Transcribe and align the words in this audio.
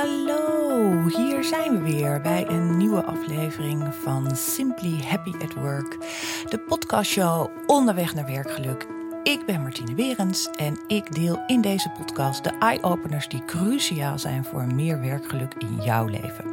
Hallo, 0.00 1.06
hier 1.08 1.44
zijn 1.44 1.72
we 1.72 1.92
weer 1.92 2.20
bij 2.20 2.48
een 2.48 2.76
nieuwe 2.76 3.04
aflevering 3.04 3.94
van 4.02 4.36
Simply 4.36 5.00
Happy 5.08 5.32
at 5.42 5.54
Work, 5.54 5.96
de 6.48 6.58
podcastshow 6.58 7.50
onderweg 7.66 8.14
naar 8.14 8.26
werkgeluk. 8.26 8.86
Ik 9.22 9.46
ben 9.46 9.62
Martine 9.62 9.94
Berends 9.94 10.50
en 10.50 10.78
ik 10.86 11.14
deel 11.14 11.42
in 11.46 11.60
deze 11.60 11.92
podcast 11.98 12.44
de 12.44 12.52
eye-openers 12.58 13.28
die 13.28 13.44
cruciaal 13.44 14.18
zijn 14.18 14.44
voor 14.44 14.74
meer 14.74 15.00
werkgeluk 15.00 15.54
in 15.58 15.78
jouw 15.82 16.06
leven. 16.06 16.44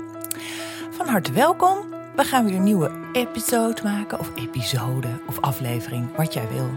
Van 0.90 1.08
harte 1.08 1.32
welkom. 1.32 1.78
We 2.16 2.24
gaan 2.24 2.46
weer 2.46 2.56
een 2.56 2.64
nieuwe 2.64 2.92
episode 3.14 3.82
maken, 3.84 4.20
of 4.20 4.32
episode, 4.36 5.08
of 5.28 5.42
aflevering, 5.42 6.16
wat 6.16 6.34
jij 6.34 6.48
wil. 6.48 6.70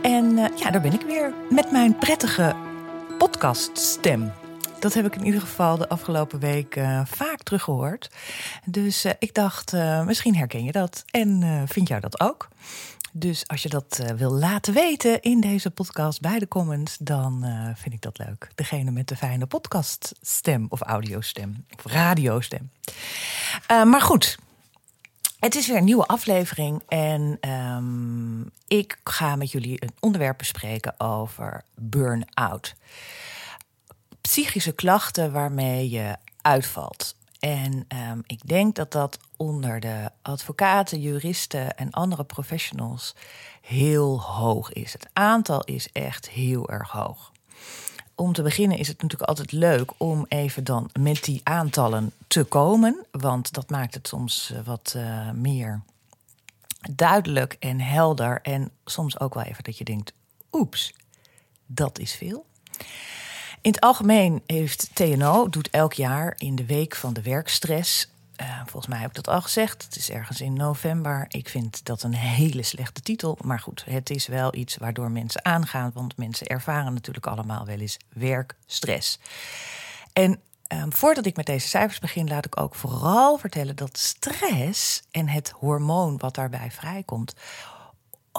En 0.00 0.38
eh, 0.38 0.56
ja, 0.56 0.70
daar 0.70 0.82
ben 0.82 0.92
ik 0.92 1.02
weer 1.02 1.32
met 1.50 1.70
mijn 1.70 1.96
prettige 1.96 2.54
podcaststem. 3.18 4.32
Dat 4.78 4.94
heb 4.94 5.06
ik 5.06 5.16
in 5.16 5.24
ieder 5.24 5.40
geval 5.40 5.76
de 5.76 5.88
afgelopen 5.88 6.38
week 6.38 6.76
uh, 6.76 7.00
vaak 7.04 7.42
teruggehoord. 7.42 8.10
Dus 8.64 9.04
uh, 9.04 9.12
ik 9.18 9.34
dacht, 9.34 9.72
uh, 9.72 10.04
misschien 10.04 10.36
herken 10.36 10.64
je 10.64 10.72
dat 10.72 11.04
en 11.10 11.64
vind 11.68 11.88
jij 11.88 12.00
dat 12.00 12.20
ook. 12.20 12.48
Dus 13.12 13.48
als 13.48 13.62
je 13.62 13.68
dat 13.68 14.02
wil 14.16 14.30
laten 14.30 14.74
weten 14.74 15.22
in 15.22 15.40
deze 15.40 15.70
podcast 15.70 16.20
bij 16.20 16.38
de 16.38 16.48
comments, 16.48 16.96
dan 17.00 17.44
vind 17.76 17.94
ik 17.94 18.00
dat 18.00 18.18
leuk. 18.18 18.50
Degene 18.54 18.90
met 18.90 19.08
de 19.08 19.16
fijne 19.16 19.46
podcaststem 19.46 20.66
of 20.68 20.80
audiostem 20.80 21.64
of 21.76 21.92
radiostem. 21.92 22.70
maar 23.68 24.00
goed, 24.00 24.38
het 25.40 25.54
is 25.54 25.66
weer 25.66 25.76
een 25.76 25.84
nieuwe 25.84 26.06
aflevering 26.06 26.82
en 26.88 27.38
um, 27.50 28.50
ik 28.66 28.98
ga 29.04 29.36
met 29.36 29.50
jullie 29.50 29.82
een 29.82 29.94
onderwerp 30.00 30.38
bespreken 30.38 31.00
over 31.00 31.62
burn-out 31.74 32.74
psychische 34.28 34.72
klachten 34.72 35.32
waarmee 35.32 35.90
je 35.90 36.16
uitvalt. 36.40 37.16
En 37.38 37.86
um, 38.10 38.22
ik 38.26 38.48
denk 38.48 38.74
dat 38.74 38.92
dat 38.92 39.18
onder 39.36 39.80
de 39.80 40.10
advocaten, 40.22 41.00
juristen 41.00 41.76
en 41.76 41.90
andere 41.90 42.24
professionals 42.24 43.14
heel 43.60 44.20
hoog 44.22 44.72
is. 44.72 44.92
Het 44.92 45.08
aantal 45.12 45.64
is 45.64 45.92
echt 45.92 46.28
heel 46.28 46.68
erg 46.68 46.90
hoog. 46.90 47.32
Om 48.14 48.32
te 48.32 48.42
beginnen 48.42 48.78
is 48.78 48.88
het 48.88 49.02
natuurlijk 49.02 49.28
altijd 49.28 49.52
leuk 49.52 49.92
om 49.96 50.26
even 50.28 50.64
dan 50.64 50.90
met 51.00 51.24
die 51.24 51.40
aantallen 51.44 52.12
te 52.26 52.44
komen. 52.44 53.06
Want 53.10 53.52
dat 53.52 53.70
maakt 53.70 53.94
het 53.94 54.08
soms 54.08 54.50
eh, 54.50 54.60
wat 54.64 54.94
uh, 54.96 55.30
meer 55.30 55.80
duidelijk 56.90 57.56
en 57.58 57.80
helder. 57.80 58.42
En 58.42 58.70
soms 58.84 59.20
ook 59.20 59.34
wel 59.34 59.44
even 59.44 59.64
dat 59.64 59.78
je 59.78 59.84
denkt: 59.84 60.12
oeps, 60.52 60.94
dat 61.66 61.98
is 61.98 62.14
veel. 62.14 62.46
In 63.60 63.70
het 63.70 63.80
algemeen 63.80 64.42
heeft 64.46 64.90
TNO 64.92 65.48
doet 65.48 65.70
elk 65.70 65.92
jaar 65.92 66.34
in 66.38 66.56
de 66.56 66.66
week 66.66 66.94
van 66.94 67.12
de 67.12 67.22
werkstress. 67.22 68.08
Uh, 68.40 68.60
volgens 68.66 68.86
mij 68.86 68.98
heb 68.98 69.08
ik 69.08 69.14
dat 69.14 69.28
al 69.28 69.42
gezegd. 69.42 69.84
Het 69.84 69.96
is 69.96 70.10
ergens 70.10 70.40
in 70.40 70.52
november. 70.52 71.24
Ik 71.28 71.48
vind 71.48 71.84
dat 71.84 72.02
een 72.02 72.14
hele 72.14 72.62
slechte 72.62 73.00
titel. 73.00 73.38
Maar 73.42 73.60
goed, 73.60 73.84
het 73.84 74.10
is 74.10 74.26
wel 74.26 74.54
iets 74.54 74.76
waardoor 74.76 75.10
mensen 75.10 75.44
aangaan. 75.44 75.90
Want 75.94 76.16
mensen 76.16 76.46
ervaren 76.46 76.94
natuurlijk 76.94 77.26
allemaal 77.26 77.64
wel 77.66 77.78
eens 77.78 77.96
werkstress. 78.08 79.18
En 80.12 80.40
um, 80.72 80.92
voordat 80.92 81.26
ik 81.26 81.36
met 81.36 81.46
deze 81.46 81.68
cijfers 81.68 81.98
begin, 81.98 82.28
laat 82.28 82.46
ik 82.46 82.60
ook 82.60 82.74
vooral 82.74 83.38
vertellen 83.38 83.76
dat 83.76 83.98
stress 83.98 85.02
en 85.10 85.28
het 85.28 85.50
hormoon 85.50 86.18
wat 86.18 86.34
daarbij 86.34 86.70
vrijkomt 86.70 87.34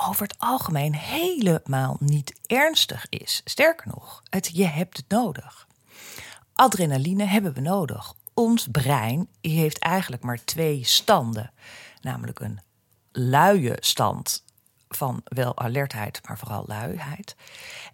over 0.08 0.22
het 0.22 0.36
algemeen 0.38 0.96
helemaal 0.96 1.98
niet 2.00 2.40
ernstig 2.46 3.06
is. 3.10 3.42
Sterker 3.46 3.88
nog, 3.88 4.24
het, 4.30 4.50
je 4.54 4.66
hebt 4.66 4.98
het 4.98 5.10
nodig. 5.10 5.68
Adrenaline 6.54 7.24
hebben 7.24 7.54
we 7.54 7.62
nodig. 7.62 8.14
Ons 8.34 8.68
brein 8.72 9.28
heeft 9.42 9.80
eigenlijk 9.80 10.24
maar 10.24 10.44
twee 10.44 10.86
standen. 10.86 11.52
Namelijk 12.02 12.40
een 12.40 12.60
luie 13.12 13.76
stand 13.80 14.44
van 14.90 15.22
wel 15.24 15.58
alertheid, 15.58 16.22
maar 16.28 16.38
vooral 16.38 16.64
luiheid. 16.68 17.36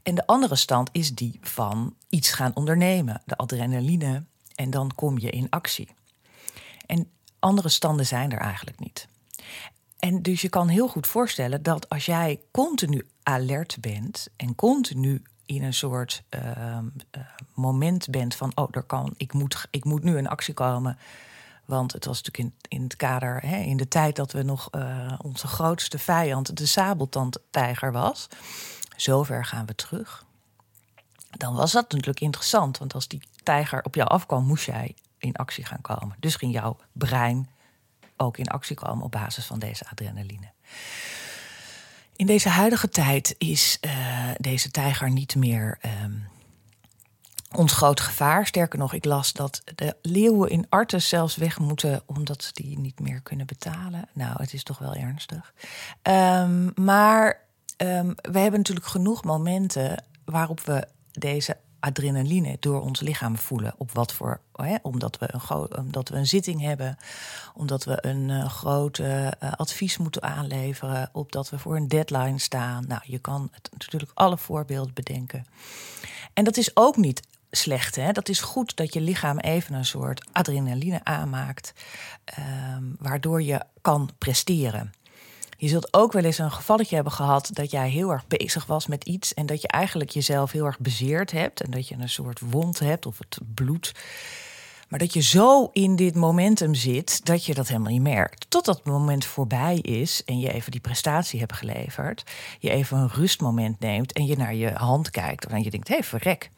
En 0.04 0.16
de 0.16 0.28
andere 0.28 0.56
stand 0.56 0.90
is 0.92 1.16
die 1.16 1.40
van 1.42 1.96
iets 2.10 2.32
gaan 2.32 2.56
ondernemen, 2.56 3.22
de 3.26 3.38
adrenaline. 3.38 4.24
En 4.56 4.70
dan 4.70 4.92
kom 4.96 5.20
je 5.20 5.30
in 5.30 5.50
actie. 5.50 5.90
En 6.86 7.12
andere 7.40 7.70
standen 7.70 8.06
zijn 8.06 8.32
er 8.32 8.40
eigenlijk 8.40 8.80
niet. 8.80 9.08
En 10.06 10.22
dus 10.22 10.42
je 10.42 10.50
kan 10.50 10.68
heel 10.68 10.88
goed 10.88 11.08
voorstellen 11.08 11.64
dat 11.64 11.90
als 11.90 12.06
jij 12.06 12.40
continu 12.52 13.08
alert 13.24 13.78
bent 13.80 14.28
en 14.36 14.56
continu 14.56 15.22
in 15.46 15.64
een 15.64 15.74
soort 15.74 16.24
uh, 16.30 16.42
uh, 16.48 17.22
moment 17.54 18.10
bent 18.10 18.36
van, 18.36 18.52
oh, 18.56 18.68
er 18.72 18.84
kan, 18.84 19.14
ik, 19.18 19.34
moet, 19.34 19.68
ik 19.70 19.84
moet 19.84 20.04
nu 20.04 20.18
in 20.18 20.28
actie 20.28 20.54
komen. 20.54 20.98
Want 21.66 21.94
het 21.94 22.06
was 22.06 22.22
natuurlijk 22.22 22.54
in, 22.54 22.78
in 22.78 22.84
het 22.84 22.96
kader, 22.96 23.42
hè, 23.42 23.58
in 23.58 23.78
de 23.78 23.88
tijd 23.88 24.16
dat 24.16 24.32
we 24.32 24.44
nog 24.44 24.70
uh, 24.72 25.14
onze 25.22 25.48
grootste 25.48 26.00
vijand, 26.00 26.58
de 26.58 26.66
sabeltandtijger 26.66 27.92
was. 27.92 28.28
Zover 28.96 29.46
gaan 29.46 29.66
we 29.66 29.76
terug. 29.76 30.26
Dan 31.30 31.56
was 31.56 31.72
dat 31.72 31.92
natuurlijk 31.92 32.20
interessant, 32.20 32.78
want 32.78 32.94
als 32.94 33.08
die 33.08 33.22
tijger 33.44 33.84
op 33.84 33.96
jou 33.96 34.10
afkwam, 34.10 34.46
moest 34.46 34.66
jij 34.66 34.96
in 35.18 35.36
actie 35.36 35.66
gaan 35.66 35.82
komen. 35.82 36.16
Dus 36.20 36.36
ging 36.36 36.54
jouw 36.54 36.78
brein 36.92 37.50
ook 38.18 38.38
in 38.38 38.48
actie 38.48 38.76
komen 38.76 39.06
op 39.06 39.12
basis 39.12 39.46
van 39.46 39.60
deze 39.60 39.86
adrenaline. 39.90 40.52
In 42.16 42.26
deze 42.26 42.50
huidige 42.50 42.90
tijd 42.90 43.36
is 43.38 43.78
uh, 43.82 44.30
deze 44.38 44.72
tijger 44.72 45.10
niet 45.12 45.36
meer 45.36 45.80
um, 46.04 46.28
ons 47.52 47.74
groot 47.74 48.00
gevaar. 48.00 48.46
Sterker 48.48 48.80
nog, 48.80 48.94
ik 48.94 49.06
las 49.06 49.34
dat 49.34 49.62
de 49.76 49.96
leeuwen 50.02 50.50
in 50.50 50.66
Artes 50.70 51.10
zelfs 51.10 51.36
weg 51.36 51.60
moeten 51.60 52.02
omdat 52.06 52.44
ze 52.44 52.50
die 52.54 52.80
niet 52.80 53.00
meer 53.00 53.22
kunnen 53.22 53.46
betalen. 53.46 54.10
Nou, 54.14 54.42
het 54.42 54.54
is 54.54 54.64
toch 54.64 54.78
wel 54.78 54.94
ernstig. 54.94 55.54
Um, 56.04 56.72
maar 56.76 57.40
um, 57.78 58.16
we 58.22 58.40
hebben 58.40 58.60
natuurlijk 58.60 58.88
genoeg 58.88 59.24
momenten 59.24 60.04
waarop 60.26 60.60
we 60.62 60.88
deze 61.12 61.58
adrenaline 61.86 62.58
door 62.60 62.82
ons 62.82 63.00
lichaam 63.00 63.38
voelen. 63.38 63.74
Op 63.78 63.92
wat 63.92 64.14
voor, 64.14 64.42
hè, 64.54 64.76
omdat, 64.82 65.18
we 65.18 65.30
een 65.32 65.78
omdat 65.78 66.10
we 66.10 66.16
een 66.16 66.28
zitting 66.28 66.62
hebben, 66.62 66.98
omdat 67.54 67.84
we 67.84 68.06
een 68.06 68.30
uh, 68.30 68.50
groot 68.50 68.98
uh, 68.98 69.28
advies 69.56 69.98
moeten 69.98 70.24
aanleveren, 70.24 71.10
opdat 71.12 71.50
we 71.50 71.60
voor 71.60 71.76
een 71.76 71.88
deadline 71.88 72.40
staan. 72.40 72.86
Nou, 72.88 73.02
je 73.06 73.20
kan 73.20 73.50
het, 73.52 73.70
natuurlijk 73.72 74.12
alle 74.14 74.38
voorbeelden 74.38 74.94
bedenken. 74.94 75.46
En 76.34 76.44
dat 76.44 76.58
is 76.58 76.76
ook 76.76 76.98
niet 76.98 77.22
slecht. 77.52 77.96
Hè? 77.96 78.12
Dat 78.12 78.30
is 78.30 78.42
goed 78.42 78.76
dat 78.76 78.94
je 78.94 79.02
lichaam 79.02 79.40
even 79.40 79.74
een 79.74 79.86
soort 79.86 80.28
adrenaline 80.32 81.04
aanmaakt, 81.04 81.74
um, 82.40 82.96
waardoor 83.00 83.42
je 83.42 83.62
kan 83.82 84.10
presteren. 84.18 84.92
Je 85.66 85.72
zult 85.72 85.94
ook 85.94 86.12
wel 86.12 86.24
eens 86.24 86.38
een 86.38 86.52
gevalletje 86.52 86.96
hebben 86.96 87.14
gehad 87.14 87.50
dat 87.54 87.72
jij 87.72 87.90
heel 87.90 88.12
erg 88.12 88.28
bezig 88.28 88.66
was 88.66 88.88
met 88.88 89.04
iets 89.04 89.34
en 89.34 89.46
dat 89.46 89.62
je 89.62 89.68
eigenlijk 89.68 90.10
jezelf 90.10 90.52
heel 90.52 90.66
erg 90.66 90.80
bezeerd 90.80 91.32
hebt 91.32 91.62
en 91.62 91.72
dat 91.72 91.88
je 91.88 91.96
een 92.00 92.10
soort 92.10 92.40
wond 92.40 92.80
hebt 92.80 93.06
of 93.06 93.18
het 93.18 93.40
bloed. 93.56 93.92
Maar 94.90 95.00
dat 95.00 95.14
je 95.14 95.22
zo 95.22 95.70
in 95.74 95.96
dit 95.96 96.16
momentum 96.16 96.76
zit 96.76 97.26
dat 97.26 97.46
je 97.46 97.54
dat 97.54 97.68
helemaal 97.68 97.92
niet 97.92 98.02
merkt. 98.02 98.46
Totdat 98.50 98.76
het 98.76 98.86
moment 98.86 99.26
voorbij 99.26 99.78
is 99.78 100.24
en 100.26 100.40
je 100.40 100.54
even 100.54 100.72
die 100.72 100.82
prestatie 100.82 101.40
hebt 101.40 101.54
geleverd. 101.54 102.24
Je 102.60 102.70
even 102.70 102.98
een 102.98 103.10
rustmoment 103.10 103.80
neemt 103.80 104.14
en 104.14 104.26
je 104.26 104.38
naar 104.38 104.56
je 104.56 104.72
hand 104.72 105.10
kijkt. 105.10 105.46
En 105.46 105.64
je 105.64 105.70
denkt, 105.70 105.88
hé, 105.88 105.94
hey, 105.94 106.04
verrek 106.04 106.52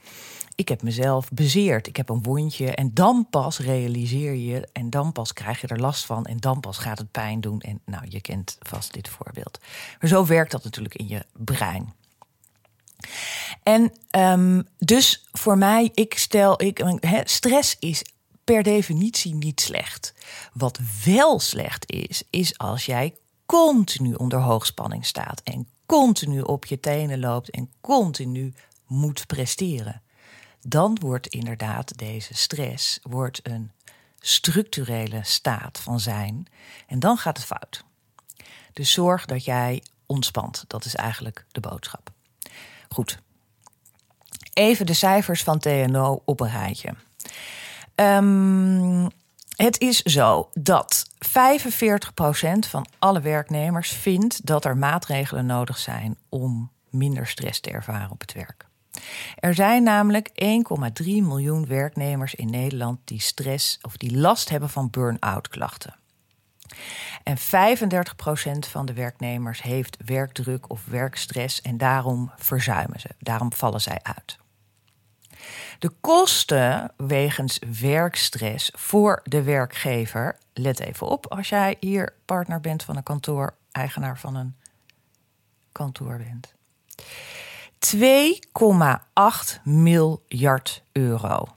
ik 0.57 0.69
heb 0.69 0.81
mezelf 0.81 1.29
bezeerd, 1.31 1.87
ik 1.87 1.95
heb 1.95 2.09
een 2.09 2.23
wondje. 2.23 2.75
En 2.75 2.93
dan 2.93 3.27
pas 3.29 3.59
realiseer 3.59 4.33
je 4.33 4.67
en 4.73 4.89
dan 4.89 5.11
pas 5.11 5.33
krijg 5.33 5.61
je 5.61 5.67
er 5.67 5.79
last 5.79 6.05
van 6.05 6.25
en 6.25 6.37
dan 6.37 6.59
pas 6.59 6.77
gaat 6.77 6.97
het 6.97 7.11
pijn 7.11 7.41
doen. 7.41 7.59
En 7.59 7.81
nou, 7.85 8.05
je 8.09 8.21
kent 8.21 8.57
vast 8.59 8.93
dit 8.93 9.09
voorbeeld. 9.09 9.59
Maar 9.99 10.09
zo 10.09 10.25
werkt 10.25 10.51
dat 10.51 10.63
natuurlijk 10.63 10.95
in 10.95 11.07
je 11.07 11.25
brein. 11.33 11.93
En 13.63 13.91
um, 14.17 14.67
dus 14.77 15.27
voor 15.31 15.57
mij, 15.57 15.91
ik 15.93 16.17
stel, 16.17 16.61
ik, 16.61 16.83
stress 17.23 17.75
is 17.79 18.03
per 18.43 18.63
definitie 18.63 19.35
niet 19.35 19.61
slecht. 19.61 20.13
Wat 20.53 20.79
wel 21.05 21.39
slecht 21.39 21.91
is, 21.91 22.23
is 22.29 22.57
als 22.57 22.85
jij 22.85 23.15
continu 23.45 24.13
onder 24.13 24.39
hoogspanning 24.39 25.05
staat 25.05 25.41
en 25.43 25.67
continu 25.85 26.41
op 26.41 26.65
je 26.65 26.79
tenen 26.79 27.19
loopt 27.19 27.49
en 27.49 27.71
continu 27.81 28.53
moet 28.87 29.27
presteren 29.27 30.01
dan 30.69 30.97
wordt 31.01 31.27
inderdaad 31.27 31.97
deze 31.97 32.33
stress 32.33 32.99
wordt 33.01 33.39
een 33.43 33.71
structurele 34.19 35.19
staat 35.23 35.79
van 35.79 35.99
zijn. 35.99 36.47
En 36.87 36.99
dan 36.99 37.17
gaat 37.17 37.37
het 37.37 37.45
fout. 37.45 37.83
Dus 38.73 38.91
zorg 38.91 39.25
dat 39.25 39.45
jij 39.45 39.83
ontspant. 40.05 40.65
Dat 40.67 40.85
is 40.85 40.95
eigenlijk 40.95 41.45
de 41.51 41.59
boodschap. 41.59 42.09
Goed. 42.89 43.19
Even 44.53 44.85
de 44.85 44.93
cijfers 44.93 45.43
van 45.43 45.59
TNO 45.59 46.21
op 46.25 46.39
een 46.39 46.49
rijtje. 46.49 46.93
Um, 47.95 49.09
het 49.55 49.79
is 49.79 50.01
zo 50.01 50.49
dat 50.53 51.05
45% 51.05 51.09
van 52.59 52.87
alle 52.99 53.21
werknemers 53.21 53.91
vindt 53.91 54.45
dat 54.45 54.65
er 54.65 54.77
maatregelen 54.77 55.45
nodig 55.45 55.77
zijn 55.77 56.17
om 56.29 56.71
minder 56.89 57.27
stress 57.27 57.59
te 57.59 57.69
ervaren 57.69 58.11
op 58.11 58.21
het 58.21 58.33
werk. 58.33 58.66
Er 59.35 59.53
zijn 59.53 59.83
namelijk 59.83 60.29
1,3 60.29 60.35
miljoen 61.05 61.65
werknemers 61.65 62.35
in 62.35 62.49
Nederland 62.49 62.99
die 63.03 63.21
stress 63.21 63.79
of 63.81 63.97
die 63.97 64.17
last 64.17 64.49
hebben 64.49 64.69
van 64.69 64.89
burn-out 64.89 65.47
klachten. 65.47 65.95
En 67.23 67.37
35% 67.37 67.41
van 68.69 68.85
de 68.85 68.93
werknemers 68.93 69.61
heeft 69.61 69.97
werkdruk 70.05 70.69
of 70.69 70.85
werkstress 70.85 71.61
en 71.61 71.77
daarom 71.77 72.31
verzuimen 72.37 72.99
ze. 72.99 73.09
Daarom 73.19 73.53
vallen 73.53 73.81
zij 73.81 73.99
uit. 74.03 74.37
De 75.79 75.89
kosten 75.89 76.91
wegens 76.97 77.59
werkstress 77.79 78.71
voor 78.75 79.21
de 79.23 79.43
werkgever, 79.43 80.37
let 80.53 80.79
even 80.79 81.07
op 81.07 81.27
als 81.27 81.49
jij 81.49 81.77
hier 81.79 82.13
partner 82.25 82.59
bent 82.59 82.83
van 82.83 82.97
een 82.97 83.03
kantoor, 83.03 83.53
eigenaar 83.71 84.19
van 84.19 84.35
een 84.35 84.55
kantoor 85.71 86.17
bent. 86.17 86.53
2,8 87.95 89.61
miljard 89.63 90.83
euro. 90.91 91.47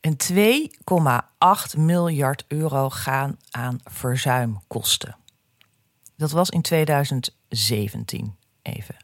En 0.00 0.16
2,8 0.32 1.78
miljard 1.78 2.44
euro 2.48 2.90
gaan 2.90 3.38
aan 3.50 3.80
verzuimkosten. 3.84 5.16
Dat 6.16 6.30
was 6.30 6.50
in 6.50 6.62
2017 6.62 8.36
even. 8.62 8.96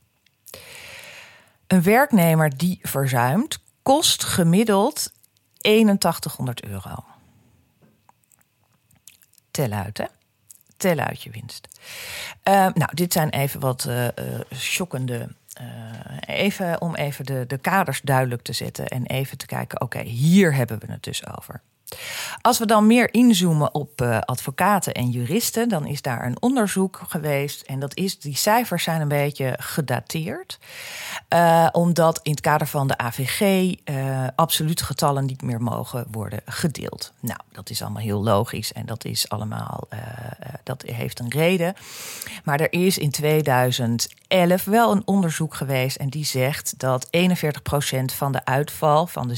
Een 1.66 1.82
werknemer 1.82 2.56
die 2.56 2.78
verzuimt 2.82 3.58
kost 3.82 4.24
gemiddeld 4.24 5.12
8100 5.60 6.64
euro. 6.64 7.04
Tel 9.50 9.70
uit, 9.70 9.98
hè? 9.98 10.06
Tel 10.84 10.98
uit 10.98 11.22
je 11.22 11.30
winst. 11.30 11.68
Uh, 12.48 12.54
nou, 12.54 12.94
dit 12.94 13.12
zijn 13.12 13.28
even 13.28 13.60
wat 13.60 13.86
uh, 13.88 14.06
shockende. 14.54 15.28
even 16.26 16.80
om 16.80 16.94
even 16.94 17.24
de, 17.24 17.44
de 17.46 17.58
kaders 17.58 18.00
duidelijk 18.00 18.42
te 18.42 18.52
zetten 18.52 18.86
en 18.86 19.06
even 19.06 19.38
te 19.38 19.46
kijken: 19.46 19.80
oké, 19.80 20.00
hier 20.00 20.54
hebben 20.54 20.78
we 20.78 20.92
het 20.92 21.02
dus 21.02 21.26
over. 21.36 21.60
Als 22.40 22.58
we 22.58 22.66
dan 22.66 22.86
meer 22.86 23.14
inzoomen 23.14 23.74
op 23.74 24.00
uh, 24.00 24.18
advocaten 24.18 24.94
en 24.94 25.10
juristen, 25.10 25.68
dan 25.68 25.86
is 25.86 26.02
daar 26.02 26.26
een 26.26 26.42
onderzoek 26.42 27.00
geweest. 27.08 27.62
En 27.62 27.78
dat 27.78 27.96
is, 27.96 28.18
die 28.18 28.36
cijfers 28.36 28.82
zijn 28.82 29.00
een 29.00 29.08
beetje 29.08 29.56
gedateerd. 29.58 30.58
Uh, 31.34 31.68
omdat 31.72 32.20
in 32.22 32.30
het 32.30 32.40
kader 32.40 32.66
van 32.66 32.86
de 32.86 32.98
AVG 32.98 33.40
uh, 33.84 34.26
absolute 34.34 34.84
getallen 34.84 35.24
niet 35.24 35.42
meer 35.42 35.62
mogen 35.62 36.06
worden 36.10 36.40
gedeeld. 36.44 37.12
Nou, 37.20 37.40
dat 37.52 37.70
is 37.70 37.82
allemaal 37.82 38.02
heel 38.02 38.22
logisch 38.22 38.72
en 38.72 38.86
dat 38.86 39.04
is 39.04 39.28
allemaal, 39.28 39.88
dat 40.62 40.82
heeft 40.82 41.18
een 41.18 41.30
reden. 41.30 41.74
Maar 42.44 42.60
er 42.60 42.72
is 42.72 42.98
in 42.98 43.10
2011 44.34 44.64
wel 44.64 44.92
een 44.92 45.06
onderzoek 45.06 45.54
geweest 45.54 45.96
en 45.96 46.08
die 46.08 46.24
zegt 46.24 46.78
dat 46.78 47.06
41% 47.06 47.10
van 48.04 48.32
de 48.32 48.44
uitval 48.44 49.06
van 49.06 49.28
de 49.28 49.34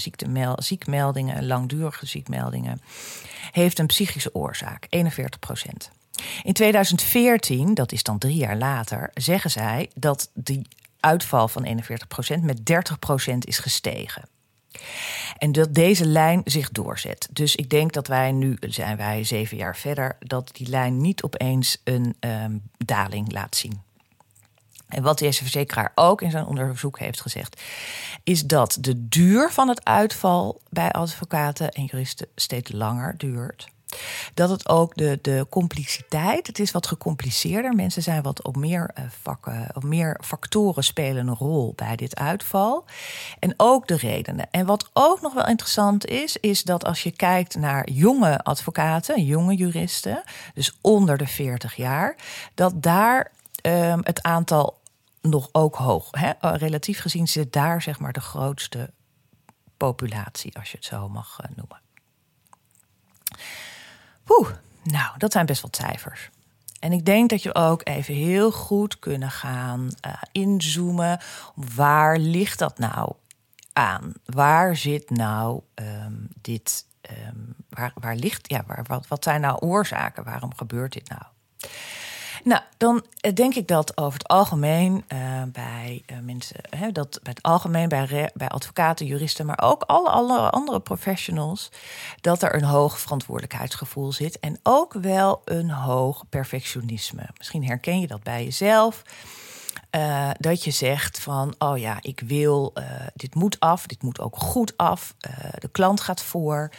ziekmeldingen 0.59 1.37
en 1.37 1.47
langdurige 1.47 2.07
ziekmeldingen 2.07 2.81
heeft 3.51 3.79
een 3.79 3.87
psychische 3.87 4.35
oorzaak, 4.35 4.87
41 4.89 5.41
procent. 5.41 5.91
In 6.43 6.53
2014, 6.53 7.75
dat 7.75 7.93
is 7.93 8.03
dan 8.03 8.19
drie 8.19 8.37
jaar 8.37 8.57
later, 8.57 9.11
zeggen 9.15 9.51
zij 9.51 9.91
dat 9.95 10.31
die 10.35 10.67
uitval 11.01 11.49
van 11.49 11.63
41 11.63 12.09
procent 12.09 12.43
met 12.43 12.67
30 12.67 12.99
procent 12.99 13.47
is 13.47 13.59
gestegen. 13.59 14.29
En 15.39 15.53
dat 15.53 15.75
deze 15.75 16.07
lijn 16.07 16.41
zich 16.45 16.71
doorzet. 16.71 17.29
Dus 17.33 17.57
ik 17.57 17.71
denk 17.71 17.93
dat 17.93 18.07
wij 18.07 18.33
nu, 18.33 18.57
zijn 18.61 18.97
wij 18.97 19.25
zeven 19.25 19.57
jaar 19.57 19.77
verder, 19.77 20.17
dat 20.19 20.51
die 20.53 20.69
lijn 20.69 21.01
niet 21.01 21.23
opeens 21.23 21.81
een 21.85 22.17
um, 22.21 22.63
daling 22.79 23.33
laat 23.33 23.57
zien. 23.57 23.85
En 24.97 25.03
wat 25.03 25.19
deze 25.19 25.43
verzekeraar 25.43 25.93
ook 25.95 26.23
in 26.23 26.31
zijn 26.31 26.47
onderzoek 26.47 26.99
heeft 26.99 27.21
gezegd, 27.21 27.61
is 28.25 28.45
dat 28.45 28.79
de 28.81 29.09
duur 29.09 29.51
van 29.51 29.69
het 29.69 29.85
uitval 29.85 30.61
bij 30.71 30.91
advocaten 30.91 31.71
en 31.71 31.85
juristen 31.85 32.27
steeds 32.35 32.73
langer 32.73 33.15
duurt. 33.17 33.69
Dat 34.35 34.51
het 34.51 34.69
ook 34.69 34.97
de, 34.97 35.19
de 35.23 35.47
compliciteit, 35.51 36.47
het 36.47 36.59
is 36.59 36.71
wat 36.71 36.87
gecompliceerder. 36.87 37.75
Mensen 37.75 38.03
zijn 38.03 38.23
wat 38.23 38.43
op 38.43 38.57
meer 38.57 38.91
uh, 38.99 39.05
vakken, 39.23 39.69
of 39.75 39.83
meer 39.83 40.21
factoren 40.25 40.85
spelen 40.85 41.27
een 41.27 41.35
rol 41.35 41.73
bij 41.77 41.97
dit 41.97 42.17
uitval. 42.17 42.85
En 43.39 43.55
ook 43.57 43.89
de 43.89 43.97
redenen. 43.97 44.49
En 44.51 44.67
wat 44.67 44.91
ook 44.93 45.21
nog 45.21 45.35
wel 45.35 45.47
interessant 45.47 46.07
is, 46.07 46.37
is 46.37 46.63
dat 46.63 46.85
als 46.85 47.03
je 47.03 47.11
kijkt 47.11 47.57
naar 47.57 47.91
jonge 47.91 48.43
advocaten, 48.43 49.25
jonge 49.25 49.55
juristen, 49.55 50.23
dus 50.55 50.79
onder 50.81 51.19
de 51.19 51.27
40 51.27 51.75
jaar, 51.75 52.17
dat 52.55 52.83
daar 52.83 53.35
um, 53.67 54.01
het 54.03 54.23
aantal 54.23 54.79
nog 55.29 55.49
ook 55.53 55.75
hoog. 55.75 56.09
Hè? 56.11 56.33
Uh, 56.41 56.55
relatief 56.57 57.01
gezien 57.01 57.29
zit 57.29 57.53
daar 57.53 57.83
zeg 57.83 57.99
maar 57.99 58.13
de 58.13 58.21
grootste 58.21 58.91
populatie, 59.77 60.59
als 60.59 60.71
je 60.71 60.77
het 60.77 60.87
zo 60.87 61.09
mag 61.09 61.39
uh, 61.41 61.57
noemen. 61.57 61.81
Oeh, 64.29 64.51
nou, 64.83 65.19
dat 65.19 65.33
zijn 65.33 65.47
best 65.47 65.63
wel 65.63 65.71
cijfers. 65.75 66.31
En 66.81 66.93
ik 66.93 67.05
denk 67.05 67.31
dat 67.31 67.43
je 67.43 67.55
ook 67.55 67.81
even 67.85 68.15
heel 68.15 68.53
goed 68.53 68.99
kunnen 68.99 69.31
gaan 69.31 69.91
uh, 70.07 70.13
inzoomen. 70.33 71.21
Waar 71.55 72.19
ligt 72.19 72.59
dat 72.59 72.79
nou 72.79 73.13
aan? 73.73 74.13
Waar 74.25 74.77
zit 74.77 75.11
nou 75.11 75.61
um, 75.75 76.29
dit? 76.41 76.87
Um, 77.29 77.55
waar, 77.69 77.93
waar 77.95 78.17
ligt, 78.17 78.51
ja, 78.51 78.65
waar, 78.67 78.85
wat, 78.87 79.07
wat 79.07 79.25
zijn 79.25 79.41
nou 79.41 79.59
oorzaken? 79.59 80.25
Waarom 80.25 80.55
gebeurt 80.55 80.93
dit 80.93 81.09
nou? 81.09 81.23
Nou, 82.47 82.61
dan 82.77 83.05
eh, 83.21 83.35
denk 83.35 83.55
ik 83.55 83.69
dat 83.69 83.97
over 83.97 84.19
het 84.19 84.29
algemeen 84.29 85.05
uh, 85.13 85.43
bij 85.47 86.03
uh, 86.13 86.19
mensen, 86.19 86.57
hè, 86.71 86.93
dat 86.93 87.21
bij 87.23 87.33
het 87.33 87.43
algemeen 87.43 87.89
bij, 87.89 88.31
bij 88.35 88.49
advocaten, 88.49 89.07
juristen, 89.07 89.47
maar 89.47 89.63
ook 89.63 89.83
alle, 89.83 90.09
alle 90.09 90.51
andere 90.51 90.81
professionals, 90.81 91.71
dat 92.21 92.43
er 92.43 92.55
een 92.55 92.65
hoog 92.65 93.01
verantwoordelijkheidsgevoel 93.01 94.13
zit 94.13 94.39
en 94.39 94.59
ook 94.63 94.93
wel 94.93 95.43
een 95.45 95.71
hoog 95.71 96.25
perfectionisme. 96.29 97.29
Misschien 97.37 97.65
herken 97.65 98.01
je 98.01 98.07
dat 98.07 98.23
bij 98.23 98.45
jezelf. 98.45 99.03
Uh, 99.97 100.31
dat 100.39 100.65
je 100.65 100.71
zegt 100.71 101.19
van, 101.19 101.55
oh 101.59 101.79
ja, 101.79 101.99
ik 102.01 102.21
wil, 102.21 102.73
uh, 102.75 102.85
dit 103.15 103.35
moet 103.35 103.61
af, 103.61 103.87
dit 103.87 104.03
moet 104.03 104.21
ook 104.21 104.37
goed 104.37 104.77
af. 104.77 105.15
Uh, 105.29 105.49
de 105.59 105.69
klant 105.69 106.01
gaat 106.01 106.23
voor. 106.23 106.71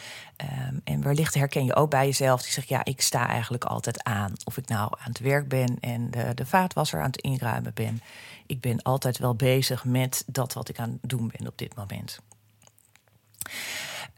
Um, 0.68 0.80
en 0.84 1.02
wellicht 1.02 1.34
herken 1.34 1.64
je 1.64 1.74
ook 1.74 1.90
bij 1.90 2.06
jezelf 2.06 2.42
die 2.42 2.52
zegt, 2.52 2.68
ja, 2.68 2.84
ik 2.84 3.00
sta 3.00 3.28
eigenlijk 3.28 3.64
altijd 3.64 4.04
aan. 4.04 4.32
Of 4.44 4.56
ik 4.56 4.68
nou 4.68 4.92
aan 4.98 5.08
het 5.08 5.18
werk 5.18 5.48
ben 5.48 5.76
en 5.80 6.10
de, 6.10 6.34
de 6.34 6.46
vaatwasser 6.46 7.00
aan 7.00 7.10
het 7.10 7.20
inruimen 7.20 7.74
ben. 7.74 8.02
Ik 8.46 8.60
ben 8.60 8.82
altijd 8.82 9.18
wel 9.18 9.34
bezig 9.34 9.84
met 9.84 10.24
dat 10.26 10.52
wat 10.52 10.68
ik 10.68 10.78
aan 10.78 10.98
het 11.00 11.10
doen 11.10 11.32
ben 11.36 11.46
op 11.46 11.58
dit 11.58 11.74
moment. 11.74 12.20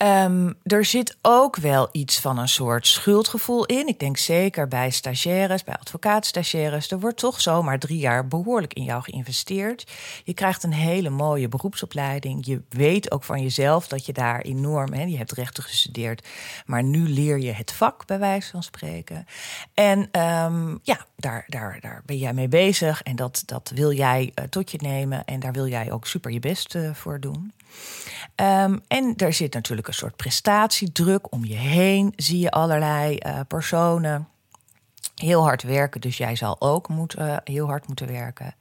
Um, 0.02 0.54
er 0.62 0.84
zit 0.84 1.16
ook 1.22 1.56
wel 1.56 1.88
iets 1.92 2.20
van 2.20 2.38
een 2.38 2.48
soort 2.48 2.86
schuldgevoel 2.86 3.66
in. 3.66 3.86
Ik 3.86 3.98
denk 3.98 4.16
zeker 4.16 4.68
bij 4.68 4.90
stagiaires, 4.90 5.64
bij 5.64 5.76
advocaatstagiaires. 5.80 6.90
Er 6.90 7.00
wordt 7.00 7.18
toch 7.18 7.40
zomaar 7.40 7.78
drie 7.78 7.98
jaar 7.98 8.28
behoorlijk 8.28 8.74
in 8.74 8.84
jou 8.84 9.02
geïnvesteerd. 9.02 9.90
Je 10.24 10.34
krijgt 10.34 10.62
een 10.62 10.72
hele 10.72 11.10
mooie 11.10 11.48
beroepsopleiding. 11.48 12.46
Je 12.46 12.62
weet 12.68 13.10
ook 13.10 13.24
van 13.24 13.42
jezelf 13.42 13.88
dat 13.88 14.06
je 14.06 14.12
daar 14.12 14.40
enorm... 14.40 14.92
Hè, 14.92 15.02
je 15.02 15.16
hebt 15.16 15.32
rechten 15.32 15.62
gestudeerd, 15.62 16.26
maar 16.66 16.82
nu 16.82 17.08
leer 17.08 17.38
je 17.38 17.52
het 17.52 17.72
vak, 17.72 18.06
bij 18.06 18.18
wijze 18.18 18.50
van 18.50 18.62
spreken. 18.62 19.26
En 19.74 19.98
um, 20.20 20.80
ja, 20.82 21.06
daar, 21.20 21.44
daar, 21.48 21.78
daar 21.80 22.02
ben 22.04 22.18
jij 22.18 22.32
mee 22.32 22.48
bezig. 22.48 23.02
En 23.02 23.16
dat, 23.16 23.42
dat 23.46 23.72
wil 23.74 23.92
jij 23.92 24.32
uh, 24.34 24.44
tot 24.44 24.70
je 24.70 24.78
nemen. 24.80 25.24
En 25.24 25.40
daar 25.40 25.52
wil 25.52 25.66
jij 25.66 25.92
ook 25.92 26.06
super 26.06 26.30
je 26.30 26.40
best 26.40 26.74
uh, 26.74 26.94
voor 26.94 27.20
doen. 27.20 27.52
Um, 28.36 28.80
en 28.88 29.14
er 29.16 29.32
zit 29.32 29.54
natuurlijk 29.54 29.88
een 29.88 29.94
soort 29.94 30.16
prestatiedruk 30.16 31.32
om 31.32 31.44
je 31.44 31.54
heen. 31.54 32.12
Zie 32.16 32.38
je 32.38 32.50
allerlei 32.50 33.18
uh, 33.26 33.40
personen 33.48 34.28
heel 35.14 35.42
hard 35.42 35.62
werken, 35.62 36.00
dus 36.00 36.16
jij 36.16 36.36
zal 36.36 36.60
ook 36.60 36.88
moet, 36.88 37.18
uh, 37.18 37.36
heel 37.44 37.66
hard 37.66 37.86
moeten 37.86 38.06
werken. 38.06 38.54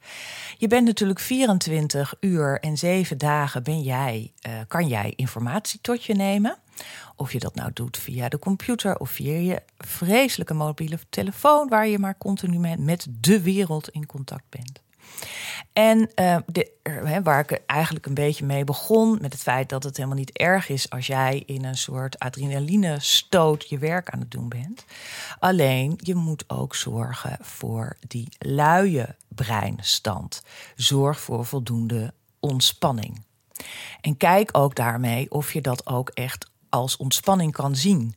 Je 0.58 0.66
bent 0.66 0.86
natuurlijk 0.86 1.20
24 1.20 2.14
uur 2.20 2.60
en 2.60 2.78
7 2.78 3.18
dagen 3.18 3.62
ben 3.62 3.80
jij, 3.80 4.32
kan 4.68 4.88
jij 4.88 5.12
informatie 5.16 5.80
tot 5.82 6.04
je 6.04 6.14
nemen. 6.14 6.56
Of 7.16 7.32
je 7.32 7.38
dat 7.38 7.54
nou 7.54 7.70
doet 7.72 7.98
via 7.98 8.28
de 8.28 8.38
computer 8.38 8.98
of 8.98 9.10
via 9.10 9.38
je 9.38 9.62
vreselijke 9.78 10.54
mobiele 10.54 10.98
telefoon, 11.08 11.68
waar 11.68 11.88
je 11.88 11.98
maar 11.98 12.18
continu 12.18 12.76
met 12.78 13.06
de 13.10 13.42
wereld 13.42 13.88
in 13.88 14.06
contact 14.06 14.44
bent. 14.48 14.80
En 15.72 16.10
uh, 16.20 16.36
de, 16.46 16.70
waar 17.22 17.40
ik 17.40 17.62
eigenlijk 17.66 18.06
een 18.06 18.14
beetje 18.14 18.44
mee 18.44 18.64
begon, 18.64 19.18
met 19.20 19.32
het 19.32 19.42
feit 19.42 19.68
dat 19.68 19.82
het 19.82 19.96
helemaal 19.96 20.18
niet 20.18 20.38
erg 20.38 20.68
is 20.68 20.90
als 20.90 21.06
jij 21.06 21.42
in 21.46 21.64
een 21.64 21.76
soort 21.76 22.18
adrenaline 22.18 23.00
stoot 23.00 23.68
je 23.68 23.78
werk 23.78 24.10
aan 24.10 24.20
het 24.20 24.30
doen 24.30 24.48
bent. 24.48 24.84
Alleen 25.38 25.98
je 26.02 26.14
moet 26.14 26.44
ook 26.46 26.74
zorgen 26.74 27.38
voor 27.40 27.96
die 28.08 28.28
luie 28.38 29.06
breinstand. 29.28 30.42
Zorg 30.76 31.20
voor 31.20 31.46
voldoende 31.46 32.12
ontspanning. 32.40 33.22
En 34.00 34.16
kijk 34.16 34.48
ook 34.52 34.74
daarmee 34.74 35.30
of 35.30 35.52
je 35.52 35.60
dat 35.60 35.86
ook 35.86 36.08
echt 36.08 36.49
als 36.70 36.96
ontspanning 36.96 37.52
kan 37.52 37.76
zien. 37.76 38.14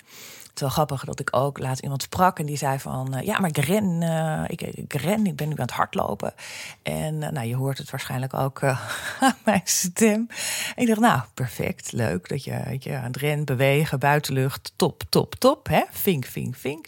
Het 0.54 0.62
wel 0.62 0.72
grappig 0.72 1.04
dat 1.04 1.20
ik 1.20 1.36
ook 1.36 1.60
laat 1.60 1.80
iemand 1.80 2.02
sprak 2.02 2.40
en 2.40 2.46
die 2.46 2.58
zei 2.58 2.80
van... 2.80 3.22
ja, 3.24 3.40
maar 3.40 3.50
ik 3.50 3.58
ren, 3.58 4.02
ik, 4.48 4.94
ren, 4.94 5.26
ik 5.26 5.36
ben 5.36 5.48
nu 5.48 5.54
aan 5.54 5.62
het 5.62 5.72
hardlopen. 5.72 6.34
En 6.82 7.18
nou, 7.18 7.44
je 7.44 7.56
hoort 7.56 7.78
het 7.78 7.90
waarschijnlijk 7.90 8.34
ook 8.34 8.64
aan 9.20 9.36
mijn 9.44 9.62
stem. 9.64 10.28
En 10.76 10.82
ik 10.82 10.88
dacht, 10.88 11.00
nou, 11.00 11.22
perfect, 11.34 11.92
leuk 11.92 12.30
dat 12.30 12.44
je, 12.44 12.78
je 12.80 12.96
aan 12.96 13.04
het 13.04 13.18
rennen, 13.18 13.46
bewegen, 13.46 14.00
buitenlucht, 14.00 14.74
top, 14.76 15.04
top, 15.10 15.36
top. 15.36 15.68
Hè? 15.68 15.82
Vink, 15.92 16.26
vink, 16.26 16.56
vink. 16.56 16.86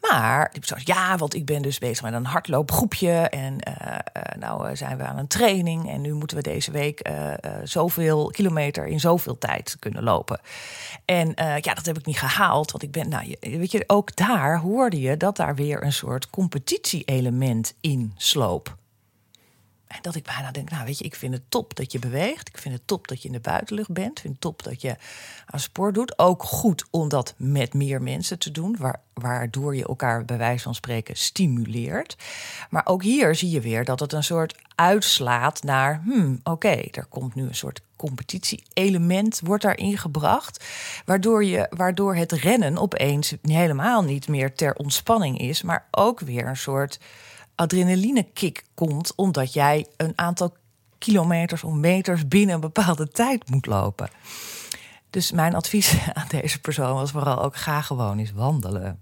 Maar 0.00 0.50
die 0.50 0.58
persoon, 0.58 0.80
ja, 0.84 1.16
want 1.16 1.34
ik 1.34 1.46
ben 1.46 1.62
dus 1.62 1.78
bezig 1.78 2.04
met 2.04 2.12
een 2.12 2.24
hardloopgroepje. 2.24 3.12
En 3.12 3.56
nou 4.38 4.76
zijn 4.76 4.96
we 4.96 5.04
aan 5.04 5.18
een 5.18 5.26
training. 5.26 5.90
En 5.90 6.00
nu 6.00 6.12
moeten 6.12 6.36
we 6.36 6.42
deze 6.42 6.70
week 6.70 7.10
zoveel 7.64 8.30
kilometer 8.30 8.86
in 8.86 9.00
zoveel 9.00 9.38
tijd 9.38 9.76
kunnen 9.78 10.02
lopen. 10.02 10.40
En 11.04 11.32
ja, 11.36 11.74
dat 11.74 11.86
heb 11.86 11.98
ik 11.98 12.06
niet 12.06 12.18
gehaald. 12.18 12.72
Ik 12.82 12.90
ben, 12.90 13.08
nou, 13.08 13.36
weet 13.40 13.70
je, 13.70 13.84
ook 13.86 14.16
daar 14.16 14.58
hoorde 14.58 15.00
je 15.00 15.16
dat 15.16 15.36
daar 15.36 15.54
weer 15.54 15.84
een 15.84 15.92
soort 15.92 16.30
competitie-element 16.30 17.74
in 17.80 18.12
sloop. 18.16 18.78
En 19.90 19.98
dat 20.02 20.14
ik 20.14 20.24
bijna 20.24 20.50
denk, 20.50 20.70
nou 20.70 20.84
weet 20.84 20.98
je, 20.98 21.04
ik 21.04 21.14
vind 21.14 21.34
het 21.34 21.42
top 21.48 21.76
dat 21.76 21.92
je 21.92 21.98
beweegt. 21.98 22.48
Ik 22.48 22.58
vind 22.58 22.74
het 22.74 22.86
top 22.86 23.08
dat 23.08 23.22
je 23.22 23.28
in 23.28 23.34
de 23.34 23.40
buitenlucht 23.40 23.92
bent. 23.92 24.10
Ik 24.10 24.18
vind 24.18 24.32
het 24.32 24.42
top 24.42 24.62
dat 24.62 24.82
je 24.82 24.96
aan 25.46 25.60
sport 25.60 25.94
doet. 25.94 26.18
Ook 26.18 26.42
goed 26.42 26.84
om 26.90 27.08
dat 27.08 27.34
met 27.36 27.74
meer 27.74 28.02
mensen 28.02 28.38
te 28.38 28.50
doen. 28.50 28.78
waardoor 29.14 29.76
je 29.76 29.86
elkaar 29.86 30.24
bij 30.24 30.38
wijze 30.38 30.62
van 30.62 30.74
spreken 30.74 31.16
stimuleert. 31.16 32.16
Maar 32.70 32.86
ook 32.86 33.02
hier 33.02 33.34
zie 33.34 33.50
je 33.50 33.60
weer 33.60 33.84
dat 33.84 34.00
het 34.00 34.12
een 34.12 34.24
soort 34.24 34.58
uitslaat 34.74 35.62
naar... 35.62 36.00
Hmm, 36.04 36.40
oké, 36.42 36.76
er 36.90 37.06
komt 37.08 37.34
nu 37.34 37.42
een 37.42 37.54
soort 37.54 37.80
competitie-element 37.96 39.40
wordt 39.44 39.62
daarin 39.62 39.98
gebracht. 39.98 40.64
Waardoor, 41.04 41.44
je, 41.44 41.66
waardoor 41.70 42.14
het 42.14 42.32
rennen 42.32 42.78
opeens 42.78 43.34
helemaal 43.42 44.02
niet 44.02 44.28
meer 44.28 44.54
ter 44.54 44.74
ontspanning 44.74 45.38
is... 45.38 45.62
maar 45.62 45.88
ook 45.90 46.20
weer 46.20 46.46
een 46.46 46.56
soort 46.56 46.98
adrenaline-kick 47.60 48.64
komt 48.74 49.14
omdat 49.14 49.52
jij 49.52 49.86
een 49.96 50.12
aantal 50.14 50.56
kilometers 50.98 51.64
of 51.64 51.72
meters 51.72 52.28
binnen 52.28 52.54
een 52.54 52.60
bepaalde 52.60 53.08
tijd 53.08 53.50
moet 53.50 53.66
lopen. 53.66 54.08
Dus 55.10 55.32
mijn 55.32 55.54
advies 55.54 55.94
aan 56.12 56.26
deze 56.28 56.60
persoon 56.60 56.94
was 56.94 57.10
vooral 57.10 57.42
ook 57.42 57.56
ga 57.56 57.80
gewoon 57.80 58.18
eens 58.18 58.32
wandelen. 58.32 59.00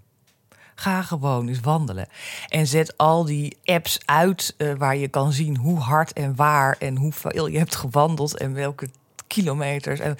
Ga 0.75 1.01
gewoon 1.01 1.47
eens 1.47 1.59
wandelen. 1.59 2.07
En 2.47 2.67
zet 2.67 2.97
al 2.97 3.25
die 3.25 3.57
apps 3.63 3.99
uit 4.05 4.55
uh, 4.57 4.73
waar 4.77 4.95
je 4.95 5.07
kan 5.07 5.31
zien 5.31 5.57
hoe 5.57 5.79
hard 5.79 6.13
en 6.13 6.35
waar 6.35 6.75
en 6.79 6.95
hoeveel 6.95 7.47
je 7.47 7.57
hebt 7.57 7.75
gewandeld 7.75 8.37
en 8.37 8.53
welke 8.53 8.89
kilometers. 9.27 9.99
En 9.99 10.17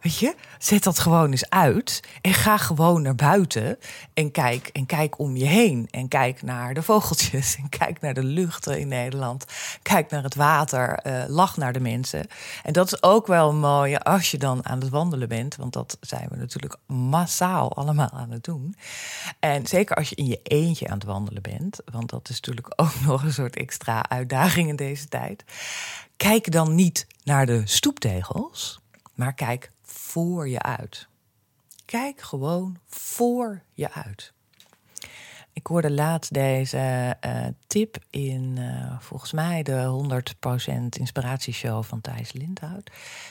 Weet 0.00 0.18
je, 0.18 0.34
zet 0.58 0.82
dat 0.82 0.98
gewoon 0.98 1.30
eens 1.30 1.50
uit 1.50 2.02
en 2.20 2.34
ga 2.34 2.56
gewoon 2.56 3.02
naar 3.02 3.14
buiten 3.14 3.78
en 4.14 4.30
kijk 4.30 4.68
en 4.72 4.86
kijk 4.86 5.18
om 5.18 5.36
je 5.36 5.44
heen 5.44 5.88
en 5.90 6.08
kijk 6.08 6.42
naar 6.42 6.74
de 6.74 6.82
vogeltjes 6.82 7.56
en 7.56 7.68
kijk 7.68 8.00
naar 8.00 8.14
de 8.14 8.24
luchten 8.24 8.80
in 8.80 8.88
Nederland, 8.88 9.44
kijk 9.82 10.10
naar 10.10 10.22
het 10.22 10.34
water, 10.34 11.06
uh, 11.06 11.24
lach 11.26 11.56
naar 11.56 11.72
de 11.72 11.80
mensen. 11.80 12.26
En 12.62 12.72
dat 12.72 12.92
is 12.92 13.02
ook 13.02 13.26
wel 13.26 13.48
een 13.48 13.58
mooie 13.58 14.00
als 14.00 14.30
je 14.30 14.38
dan 14.38 14.66
aan 14.66 14.80
het 14.80 14.88
wandelen 14.88 15.28
bent, 15.28 15.56
want 15.56 15.72
dat 15.72 15.96
zijn 16.00 16.28
we 16.30 16.36
natuurlijk 16.36 16.76
massaal 16.86 17.76
allemaal 17.76 18.10
aan 18.10 18.30
het 18.30 18.44
doen. 18.44 18.76
En 19.38 19.66
zeker 19.66 19.96
als 19.96 20.08
je 20.08 20.14
in 20.14 20.26
je 20.26 20.40
eentje 20.42 20.88
aan 20.88 20.98
het 20.98 21.06
wandelen 21.06 21.42
bent, 21.42 21.80
want 21.92 22.10
dat 22.10 22.28
is 22.28 22.34
natuurlijk 22.34 22.72
ook 22.76 23.00
nog 23.06 23.22
een 23.22 23.32
soort 23.32 23.56
extra 23.56 24.08
uitdaging 24.08 24.68
in 24.68 24.76
deze 24.76 25.08
tijd. 25.08 25.44
Kijk 26.16 26.52
dan 26.52 26.74
niet 26.74 27.06
naar 27.24 27.46
de 27.46 27.62
stoeptegels, 27.64 28.80
maar 29.14 29.34
kijk 29.34 29.70
voor 29.98 30.48
je 30.48 30.62
uit. 30.62 31.08
Kijk 31.84 32.20
gewoon 32.20 32.78
voor 32.86 33.62
je 33.72 33.92
uit. 33.92 34.32
Ik 35.52 35.66
hoorde 35.66 35.90
laatst 35.90 36.34
deze 36.34 37.16
uh, 37.26 37.46
tip 37.66 37.96
in 38.10 38.56
uh, 38.58 38.96
volgens 38.98 39.32
mij 39.32 39.62
de 39.62 40.08
100% 40.70 40.72
inspiratieshow 40.88 41.84
van 41.84 42.00
Thijs 42.00 42.32
Lindhout. 42.32 42.90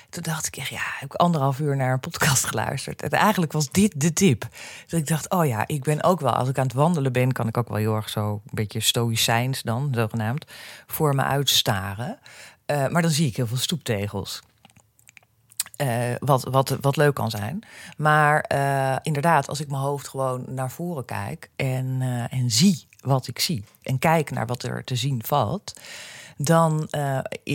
Toen 0.09 0.23
dacht 0.23 0.47
ik 0.47 0.55
ja, 0.55 0.79
heb 0.81 1.13
ik 1.13 1.13
anderhalf 1.13 1.59
uur 1.59 1.75
naar 1.75 1.93
een 1.93 1.99
podcast 1.99 2.45
geluisterd. 2.45 3.01
En 3.01 3.09
eigenlijk 3.09 3.51
was 3.51 3.69
dit 3.69 4.01
de 4.01 4.13
tip. 4.13 4.47
Dus 4.87 4.99
ik 4.99 5.07
dacht, 5.07 5.29
oh 5.29 5.45
ja, 5.45 5.67
ik 5.67 5.83
ben 5.83 6.03
ook 6.03 6.19
wel, 6.19 6.33
als 6.33 6.49
ik 6.49 6.57
aan 6.57 6.65
het 6.65 6.73
wandelen 6.73 7.11
ben, 7.11 7.31
kan 7.31 7.47
ik 7.47 7.57
ook 7.57 7.67
wel 7.67 7.77
heel 7.77 7.95
erg 7.95 8.09
zo 8.09 8.31
een 8.31 8.41
beetje 8.51 8.79
stoïcijns 8.79 9.61
dan, 9.61 9.89
zogenaamd, 9.91 10.45
voor 10.87 11.15
me 11.15 11.23
uitstaren. 11.23 12.19
Uh, 12.65 12.87
maar 12.87 13.01
dan 13.01 13.11
zie 13.11 13.27
ik 13.27 13.35
heel 13.35 13.47
veel 13.47 13.57
stoeptegels. 13.57 14.41
Uh, 15.81 16.15
wat, 16.19 16.43
wat, 16.43 16.77
wat 16.81 16.95
leuk 16.95 17.13
kan 17.13 17.29
zijn. 17.29 17.63
Maar 17.97 18.45
uh, 18.53 18.95
inderdaad, 19.01 19.49
als 19.49 19.59
ik 19.59 19.69
mijn 19.69 19.81
hoofd 19.81 20.07
gewoon 20.07 20.43
naar 20.47 20.71
voren 20.71 21.05
kijk 21.05 21.49
en, 21.55 21.85
uh, 22.01 22.33
en 22.33 22.51
zie 22.51 22.87
wat 23.01 23.27
ik 23.27 23.39
zie 23.39 23.65
en 23.81 23.99
kijk 23.99 24.31
naar 24.31 24.45
wat 24.45 24.63
er 24.63 24.83
te 24.83 24.95
zien 24.95 25.23
valt, 25.25 25.73
dan 26.37 26.89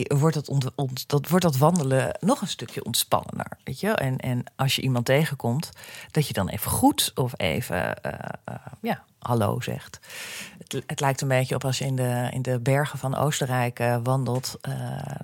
wordt, 0.06 0.34
dat 0.34 0.48
ont, 0.48 0.74
ont, 0.74 1.08
dat 1.08 1.28
wordt 1.28 1.44
dat 1.44 1.56
wandelen 1.56 2.16
nog 2.20 2.40
een 2.40 2.48
stukje 2.48 2.84
ontspannender. 2.84 3.58
Weet 3.64 3.80
je? 3.80 3.90
En, 3.90 4.18
en 4.18 4.44
als 4.56 4.76
je 4.76 4.82
iemand 4.82 5.04
tegenkomt, 5.04 5.70
dat 6.10 6.26
je 6.26 6.32
dan 6.32 6.48
even 6.48 6.70
goed 6.70 7.12
of 7.14 7.32
even 7.36 7.96
ja, 8.80 9.04
hallo 9.22 9.60
zegt. 9.60 10.00
Het, 10.86 11.00
lijkt 11.00 11.20
een 11.20 11.28
beetje 11.28 11.54
op 11.54 11.64
als 11.64 11.78
je 11.78 11.84
in 11.84 11.96
de, 11.96 12.28
in 12.30 12.42
de 12.42 12.60
bergen 12.60 12.98
van 12.98 13.16
Oostenrijk 13.16 13.80
uh, 13.80 13.96
wandelt. 14.02 14.58
Uh, 14.68 14.74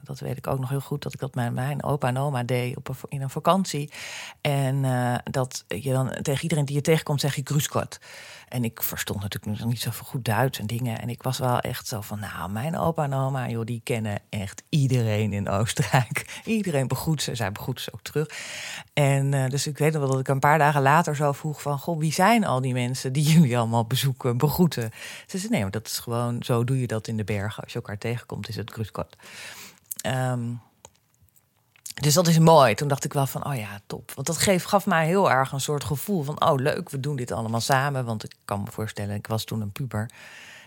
dat 0.03 0.19
weet 0.21 0.37
ik 0.37 0.47
ook 0.47 0.59
nog 0.59 0.69
heel 0.69 0.81
goed, 0.81 1.03
dat 1.03 1.15
ik 1.15 1.21
dat 1.21 1.35
met 1.35 1.53
mijn 1.53 1.83
opa 1.83 2.09
en 2.09 2.19
oma 2.19 2.43
deed 2.43 2.77
op 2.77 2.89
een, 2.89 2.97
in 3.09 3.23
een 3.23 3.31
vakantie. 3.31 3.93
En 4.41 4.85
uh, 4.85 5.15
dat 5.25 5.65
je 5.69 5.93
dan 5.93 6.13
tegen 6.23 6.43
iedereen 6.43 6.65
die 6.65 6.75
je 6.75 6.81
tegenkomt 6.81 7.21
zeg 7.21 7.35
je 7.35 7.41
gruskot. 7.45 7.99
En 8.49 8.65
ik 8.65 8.83
verstond 8.83 9.21
natuurlijk 9.21 9.59
nog 9.59 9.69
niet 9.69 9.81
zo 9.81 9.91
goed 9.91 10.25
Duits 10.25 10.59
en 10.59 10.67
dingen. 10.67 11.01
En 11.01 11.09
ik 11.09 11.23
was 11.23 11.39
wel 11.39 11.59
echt 11.59 11.87
zo 11.87 12.01
van, 12.01 12.21
nou, 12.21 12.51
mijn 12.51 12.79
opa 12.79 13.05
en 13.05 13.15
oma, 13.15 13.49
joh, 13.49 13.65
die 13.65 13.81
kennen 13.85 14.21
echt 14.29 14.63
iedereen 14.69 15.33
in 15.33 15.49
Oostenrijk. 15.49 16.41
Iedereen 16.45 16.89
begroet 16.89 17.23
ze, 17.23 17.35
zij 17.35 17.53
begroet 17.53 17.81
ze 17.81 17.93
ook 17.93 18.03
terug. 18.03 18.29
En 18.93 19.49
dus 19.49 19.67
ik 19.67 19.79
weet 19.79 19.93
nog 19.93 20.03
wel 20.03 20.11
dat 20.11 20.21
ik 20.21 20.29
een 20.29 20.39
paar 20.39 20.59
dagen 20.59 20.83
later 20.83 21.17
zo 21.17 21.33
vroeg 21.33 21.63
van, 21.63 21.79
goh, 21.79 21.99
wie 21.99 22.13
zijn 22.13 22.45
al 22.45 22.61
die 22.61 22.73
mensen 22.73 23.13
die 23.13 23.23
jullie 23.23 23.59
allemaal 23.59 23.87
bezoeken, 23.89 24.39
begroeten? 24.39 24.91
Ze 25.27 25.39
zei, 25.39 25.51
nee, 25.51 25.71
dat 25.71 25.87
is 25.87 25.99
gewoon, 25.99 26.43
zo 26.43 26.65
doe 26.65 26.81
je 26.81 26.87
dat 26.87 27.07
in 27.07 27.17
de 27.17 27.25
bergen. 27.25 27.63
Als 27.63 27.73
je 27.73 27.79
elkaar 27.79 27.99
tegenkomt, 27.99 28.49
is 28.49 28.57
het 28.57 28.71
gruskot. 28.71 29.17
Um, 30.07 30.61
dus 31.95 32.15
dat 32.15 32.27
is 32.27 32.39
mooi. 32.39 32.75
Toen 32.75 32.89
dacht 32.89 33.05
ik 33.05 33.13
wel 33.13 33.27
van, 33.27 33.47
oh 33.47 33.57
ja, 33.57 33.81
top. 33.87 34.13
Want 34.15 34.27
dat 34.27 34.37
geef, 34.37 34.65
gaf 34.65 34.87
mij 34.87 35.07
heel 35.07 35.31
erg 35.31 35.53
een 35.53 35.61
soort 35.61 35.85
gevoel 35.85 36.23
van, 36.23 36.45
oh 36.45 36.59
leuk, 36.59 36.91
we 36.91 37.01
doen 37.01 37.17
dit 37.17 37.33
allemaal 37.33 37.61
samen. 37.61 38.05
Want 38.05 38.25
ik 38.25 38.35
kan 38.45 38.63
me 38.63 38.71
voorstellen, 38.71 39.15
ik 39.15 39.27
was 39.27 39.45
toen 39.45 39.61
een 39.61 39.73
puber. 39.73 40.11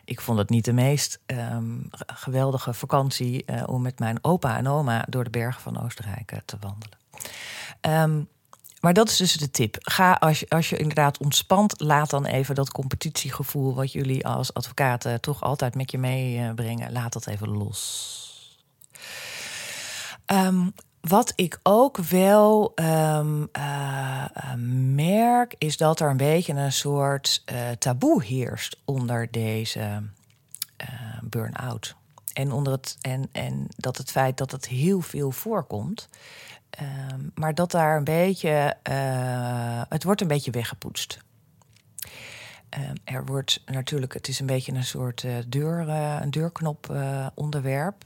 Ik 0.05 0.21
vond 0.21 0.37
het 0.37 0.49
niet 0.49 0.65
de 0.65 0.73
meest 0.73 1.19
um, 1.25 1.89
geweldige 2.05 2.73
vakantie 2.73 3.43
uh, 3.45 3.63
om 3.65 3.81
met 3.81 3.99
mijn 3.99 4.17
opa 4.21 4.57
en 4.57 4.67
oma 4.67 5.05
door 5.09 5.23
de 5.23 5.29
bergen 5.29 5.61
van 5.61 5.83
Oostenrijk 5.83 6.31
uh, 6.31 6.39
te 6.45 6.57
wandelen. 6.59 6.97
Um, 7.81 8.27
maar 8.81 8.93
dat 8.93 9.09
is 9.09 9.17
dus 9.17 9.33
de 9.33 9.51
tip. 9.51 9.75
Ga 9.79 10.13
als 10.13 10.39
je, 10.39 10.49
als 10.49 10.69
je 10.69 10.77
inderdaad 10.77 11.17
ontspant, 11.17 11.79
laat 11.79 12.09
dan 12.09 12.25
even 12.25 12.55
dat 12.55 12.71
competitiegevoel 12.71 13.73
wat 13.73 13.91
jullie 13.91 14.27
als 14.27 14.53
advocaten 14.53 15.21
toch 15.21 15.41
altijd 15.41 15.75
met 15.75 15.91
je 15.91 15.97
meebrengen, 15.97 16.91
laat 16.91 17.13
dat 17.13 17.27
even 17.27 17.49
los. 17.49 18.19
Um, 20.25 20.73
wat 21.01 21.33
ik 21.35 21.59
ook 21.63 21.97
wel 21.97 22.71
um, 22.75 23.49
uh, 23.57 24.53
merk, 24.95 25.55
is 25.57 25.77
dat 25.77 25.99
er 25.99 26.09
een 26.09 26.17
beetje 26.17 26.53
een 26.53 26.71
soort 26.71 27.43
uh, 27.51 27.69
taboe 27.69 28.23
heerst 28.23 28.77
onder 28.85 29.31
deze 29.31 30.03
burn-out. 31.23 31.95
En, 32.33 32.51
onder 32.51 32.73
het, 32.73 32.97
en, 33.01 33.29
en 33.31 33.67
dat 33.75 33.97
het 33.97 34.11
feit 34.11 34.37
dat 34.37 34.51
het 34.51 34.67
heel 34.67 35.01
veel 35.01 35.31
voorkomt. 35.31 36.07
Um, 36.79 37.31
maar 37.35 37.55
dat 37.55 37.71
daar 37.71 37.97
een 37.97 38.03
beetje. 38.03 38.77
het 39.89 40.03
wordt 40.03 40.21
een 40.21 40.27
beetje 40.27 40.51
weggepoetst. 40.51 41.19
Um, 42.79 42.93
er 43.03 43.25
wordt 43.25 43.61
natuurlijk, 43.65 44.13
het 44.13 44.27
is 44.27 44.39
een 44.39 44.45
beetje 44.45 44.73
een 44.73 44.83
soort 44.83 45.25
deur, 45.47 45.89
een 45.89 46.31
deurknop 46.31 46.95
onderwerp. 47.35 48.05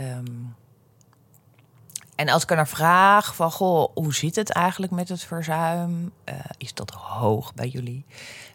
Um, 0.00 0.54
en 2.16 2.28
als 2.28 2.42
ik 2.42 2.50
er 2.50 2.56
naar 2.56 2.68
vraag 2.68 3.34
van, 3.34 3.50
goh, 3.50 3.90
hoe 3.94 4.14
zit 4.14 4.36
het 4.36 4.50
eigenlijk 4.50 4.92
met 4.92 5.08
het 5.08 5.22
verzuim? 5.22 6.12
Uh, 6.24 6.34
is 6.58 6.74
dat 6.74 6.90
hoog 6.90 7.54
bij 7.54 7.68
jullie? 7.68 8.04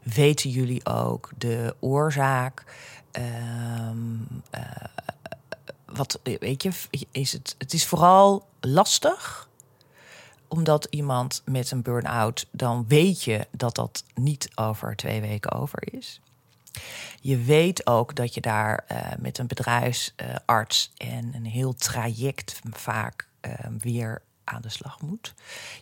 Weten 0.03 0.49
jullie 0.49 0.85
ook 0.85 1.31
de 1.37 1.75
oorzaak? 1.79 2.63
Wat, 5.93 6.19
weet 6.23 6.63
je, 6.63 6.71
is 7.11 7.33
het, 7.33 7.55
het 7.57 7.73
is 7.73 7.85
vooral 7.85 8.47
lastig 8.59 9.49
omdat 10.47 10.87
iemand 10.89 11.41
met 11.45 11.71
een 11.71 11.81
burn-out, 11.81 12.47
dan 12.51 12.85
weet 12.87 13.23
je 13.23 13.47
dat 13.51 13.75
dat 13.75 14.03
niet 14.13 14.49
over 14.55 14.95
twee 14.95 15.21
weken 15.21 15.51
over 15.51 15.93
is. 15.93 16.21
Je 17.21 17.37
weet 17.37 17.87
ook 17.87 18.15
dat 18.15 18.33
je 18.33 18.41
daar 18.41 18.85
uh, 18.91 18.97
met 19.19 19.37
een 19.37 19.47
bedrijfsarts 19.47 20.91
en 20.97 21.31
een 21.35 21.45
heel 21.45 21.73
traject 21.73 22.59
vaak 22.71 23.27
uh, 23.41 23.53
weer 23.79 24.21
aan 24.43 24.61
de 24.61 24.69
slag 24.69 25.01
moet. 25.01 25.33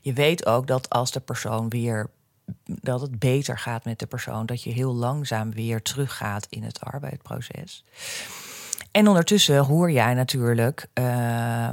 Je 0.02 0.14
weet 0.14 0.46
ook 0.46 0.68
dat 0.68 0.90
als 0.90 1.12
de 1.12 1.20
persoon 1.20 1.70
weer 1.70 2.10
dat 2.66 3.02
het 3.02 3.20
beter 3.20 3.60
gaat 3.60 3.86
met 3.86 4.00
de 4.00 4.06
persoon. 4.06 4.46
Dat 4.46 4.64
je 4.64 4.72
heel 4.72 4.94
langzaam 4.94 5.52
weer 5.52 5.82
teruggaat 5.82 6.48
in 6.50 6.64
het 6.64 6.82
arbeidsproces. 6.82 7.84
En 9.00 9.08
ondertussen 9.08 9.58
hoor 9.58 9.92
jij 9.92 10.14
natuurlijk 10.14 10.88
uh, 10.94 11.70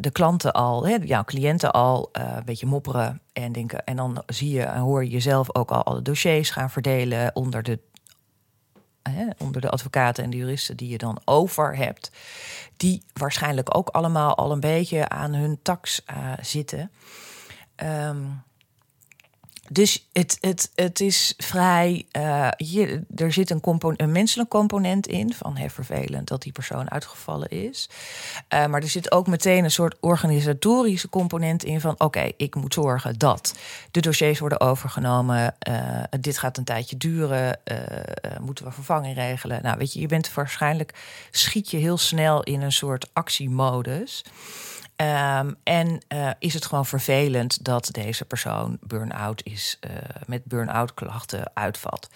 de 0.00 0.10
klanten 0.10 0.52
al, 0.52 0.86
hè, 0.86 0.96
jouw 1.02 1.24
cliënten 1.24 1.70
al 1.70 2.10
uh, 2.12 2.32
een 2.36 2.44
beetje 2.44 2.66
mopperen 2.66 3.20
en 3.32 3.52
denken. 3.52 3.84
En 3.84 3.96
dan 3.96 4.22
zie 4.26 4.50
je 4.50 4.62
en 4.62 4.80
hoor 4.80 5.04
je 5.04 5.10
jezelf 5.10 5.54
ook 5.54 5.70
al 5.70 5.84
alle 5.84 6.02
dossiers 6.02 6.50
gaan 6.50 6.70
verdelen 6.70 7.36
onder 7.36 7.62
de, 7.62 7.78
onder 9.38 9.60
de 9.60 9.70
advocaten 9.70 10.24
en 10.24 10.30
de 10.30 10.36
juristen 10.36 10.76
die 10.76 10.88
je 10.88 10.98
dan 10.98 11.20
over 11.24 11.76
hebt. 11.76 12.10
Die 12.76 13.02
waarschijnlijk 13.12 13.76
ook 13.76 13.88
allemaal 13.88 14.36
al 14.36 14.52
een 14.52 14.60
beetje 14.60 15.08
aan 15.08 15.34
hun 15.34 15.58
tax 15.62 16.02
zitten. 16.40 16.90
Um, 17.76 18.42
dus 19.72 20.08
het, 20.12 20.38
het, 20.40 20.70
het 20.74 21.00
is 21.00 21.34
vrij. 21.36 22.06
Uh, 22.16 22.46
er 23.16 23.32
zit 23.32 23.50
een, 23.50 23.62
een 23.96 24.12
menselijk 24.12 24.50
component 24.50 25.06
in. 25.06 25.34
Van 25.34 25.54
heel 25.54 25.68
vervelend 25.68 26.28
dat 26.28 26.42
die 26.42 26.52
persoon 26.52 26.90
uitgevallen 26.90 27.48
is. 27.48 27.88
Uh, 28.54 28.66
maar 28.66 28.82
er 28.82 28.88
zit 28.88 29.12
ook 29.12 29.26
meteen 29.26 29.64
een 29.64 29.70
soort 29.70 29.96
organisatorische 30.00 31.08
component 31.08 31.64
in. 31.64 31.80
Van 31.80 31.94
oké, 31.98 32.30
ik 32.36 32.54
moet 32.54 32.74
zorgen 32.74 33.18
dat 33.18 33.54
de 33.90 34.00
dossiers 34.00 34.38
worden 34.38 34.60
overgenomen. 34.60 35.54
Uh, 35.68 36.02
dit 36.20 36.38
gaat 36.38 36.56
een 36.56 36.64
tijdje 36.64 36.96
duren. 36.96 37.58
moeten 38.40 38.64
we 38.64 38.72
vervanging 38.72 39.14
regelen? 39.14 39.62
Nou, 39.62 39.78
weet 39.78 39.92
je, 39.92 40.00
je 40.00 40.06
bent 40.06 40.34
waarschijnlijk. 40.34 40.94
schiet 41.30 41.70
je 41.70 41.76
heel 41.76 41.98
snel 41.98 42.42
in 42.42 42.62
een 42.62 42.72
soort 42.72 43.08
actiemodus. 43.12 44.24
Um, 45.00 45.56
en 45.62 46.04
uh, 46.08 46.30
is 46.38 46.54
het 46.54 46.66
gewoon 46.66 46.86
vervelend 46.86 47.64
dat 47.64 47.88
deze 47.92 48.24
persoon 48.24 48.78
burn-out 48.80 49.42
is, 49.44 49.78
uh, 49.80 49.90
met 50.26 50.44
burn-out 50.44 50.94
klachten 50.94 51.50
uitvalt. 51.54 52.08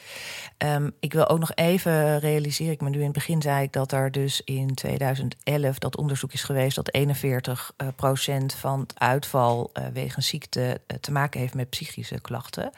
Um, 0.59 0.93
ik 1.01 1.13
wil 1.13 1.29
ook 1.29 1.39
nog 1.39 1.53
even 1.55 2.19
realiseren, 2.19 2.73
ik 2.73 2.81
me 2.81 2.89
nu 2.89 2.99
in 2.99 3.05
het 3.05 3.13
begin 3.13 3.43
zei 3.43 3.63
ik 3.63 3.73
dat 3.73 3.93
er 3.93 4.13
dus 4.13 4.41
in 4.41 4.75
2011 4.75 5.79
dat 5.79 5.97
onderzoek 5.97 6.33
is 6.33 6.43
geweest 6.43 6.77
dat 6.77 6.93
41 6.95 7.73
uh, 7.77 7.89
procent 7.97 8.55
van 8.55 8.81
het 8.81 8.99
uitval 8.99 9.73
wegens 9.93 10.27
ziekte 10.27 10.81
te 11.01 11.13
maken 11.13 11.41
heeft 11.41 11.55
met 11.55 11.71
psychische 11.71 12.21
klachten. 12.21 12.71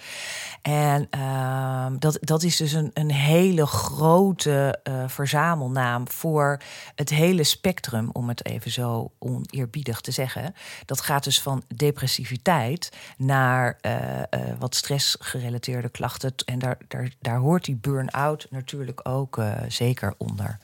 En 0.63 1.21
um, 1.21 1.99
dat, 1.99 2.19
dat 2.21 2.43
is 2.43 2.57
dus 2.57 2.73
een, 2.73 2.91
een 2.95 3.11
hele 3.11 3.67
grote 3.67 4.81
verzamelnaam 5.07 6.09
voor 6.09 6.61
het 6.95 7.11
hele 7.11 7.45
spectrum, 7.45 8.11
om 8.13 8.29
het 8.29 8.45
even 8.45 8.71
zo 8.71 9.13
oneerbiedig 9.19 9.96
te 10.01 10.11
zeggen. 10.11 10.55
Dat 10.85 11.01
gaat 11.01 11.25
dus 11.25 11.41
van 11.41 11.63
depressiviteit 11.75 12.93
naar 13.17 13.79
uh, 13.83 13.93
uh, 14.19 14.23
wat 14.59 14.75
stressgerelateerde 14.75 15.89
klachten. 15.89 16.35
En 16.45 16.59
daar, 16.59 16.79
daar, 16.89 17.13
daar 17.21 17.39
hoort 17.39 17.65
die 17.65 17.77
burn-out 17.77 18.47
natuurlijk 18.51 19.09
ook 19.09 19.37
uh, 19.39 19.55
zeker 19.69 20.15
onder. 20.17 20.59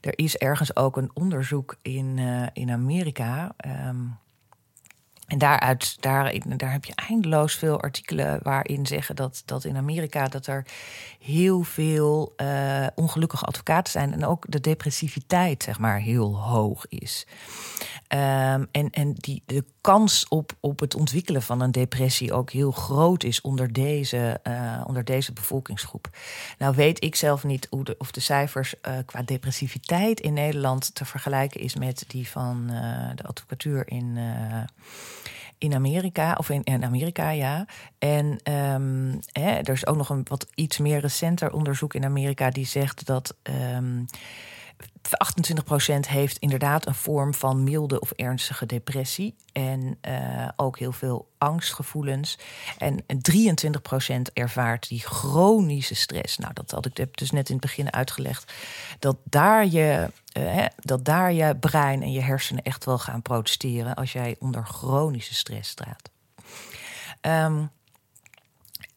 Er 0.00 0.18
is 0.18 0.36
ergens 0.36 0.76
ook 0.76 0.96
een 0.96 1.10
onderzoek 1.14 1.76
in, 1.82 2.18
in 2.52 2.70
Amerika. 2.70 3.54
Um, 3.66 4.18
en 5.26 5.38
daaruit, 5.38 5.96
daar, 6.00 6.34
daar 6.56 6.72
heb 6.72 6.84
je 6.84 6.94
eindeloos 6.94 7.54
veel 7.54 7.80
artikelen 7.80 8.40
waarin 8.42 8.86
zeggen 8.86 9.16
dat, 9.16 9.42
dat 9.44 9.64
in 9.64 9.76
Amerika 9.76 10.28
dat 10.28 10.46
er 10.46 10.66
heel 11.20 11.62
veel 11.62 12.34
ongelukkige 12.94 13.44
advocaten 13.44 13.92
zijn 13.92 14.12
en 14.12 14.24
ook 14.26 14.44
de 14.48 14.60
depressiviteit 14.60 15.62
zeg 15.62 15.78
maar 15.78 16.00
heel 16.00 16.40
hoog 16.40 16.86
is. 16.88 17.26
Um, 18.12 18.68
en 18.70 18.90
en 18.90 19.14
die, 19.14 19.42
de 19.46 19.64
kans 19.80 20.28
op, 20.28 20.52
op 20.60 20.80
het 20.80 20.94
ontwikkelen 20.94 21.42
van 21.42 21.60
een 21.60 21.70
depressie 21.70 22.32
ook 22.32 22.50
heel 22.50 22.70
groot 22.70 23.24
is 23.24 23.40
onder 23.40 23.72
deze, 23.72 24.40
uh, 24.44 24.84
onder 24.86 25.04
deze 25.04 25.32
bevolkingsgroep. 25.32 26.08
Nou 26.58 26.74
weet 26.74 27.04
ik 27.04 27.14
zelf 27.14 27.44
niet 27.44 27.66
hoe 27.70 27.84
de, 27.84 27.94
of 27.98 28.10
de 28.10 28.20
cijfers 28.20 28.74
uh, 28.88 28.94
qua 29.06 29.22
depressiviteit 29.22 30.20
in 30.20 30.32
Nederland 30.32 30.94
te 30.94 31.04
vergelijken 31.04 31.60
is 31.60 31.74
met 31.74 32.04
die 32.06 32.28
van 32.28 32.66
de 33.14 33.22
advocatuur 33.22 33.88
in 33.88 34.18
in 35.58 35.74
Amerika, 35.74 36.34
of 36.38 36.48
in, 36.48 36.64
in 36.64 36.84
Amerika, 36.84 37.30
ja. 37.30 37.66
En 37.98 38.26
um, 38.52 39.20
hè, 39.32 39.50
er 39.50 39.72
is 39.72 39.86
ook 39.86 39.96
nog 39.96 40.08
een 40.08 40.26
wat 40.28 40.46
iets 40.54 40.78
meer 40.78 41.00
recenter 41.00 41.52
onderzoek 41.52 41.94
in 41.94 42.04
Amerika 42.04 42.50
die 42.50 42.66
zegt 42.66 43.06
dat. 43.06 43.36
Um, 43.42 44.06
28% 44.80 46.08
heeft 46.08 46.38
inderdaad 46.38 46.86
een 46.86 46.94
vorm 46.94 47.34
van 47.34 47.64
milde 47.64 48.00
of 48.00 48.10
ernstige 48.10 48.66
depressie. 48.66 49.36
En 49.52 49.98
uh, 50.08 50.48
ook 50.56 50.78
heel 50.78 50.92
veel 50.92 51.28
angstgevoelens. 51.38 52.38
En 52.78 53.02
23% 53.02 54.32
ervaart 54.32 54.88
die 54.88 55.00
chronische 55.00 55.94
stress. 55.94 56.38
Nou, 56.38 56.52
dat 56.52 56.70
had 56.70 56.86
ik 56.86 57.16
dus 57.18 57.30
net 57.30 57.48
in 57.48 57.54
het 57.54 57.64
begin 57.64 57.92
uitgelegd. 57.92 58.52
Dat 58.98 59.16
daar 59.24 59.66
je, 59.66 60.10
uh, 60.38 60.64
dat 60.76 61.04
daar 61.04 61.32
je 61.32 61.56
brein 61.56 62.02
en 62.02 62.12
je 62.12 62.20
hersenen 62.20 62.62
echt 62.62 62.84
wel 62.84 62.98
gaan 62.98 63.22
protesteren 63.22 63.94
als 63.94 64.12
jij 64.12 64.36
onder 64.38 64.66
chronische 64.66 65.34
stress 65.34 65.70
staat. 65.70 66.10
Um, 67.22 67.70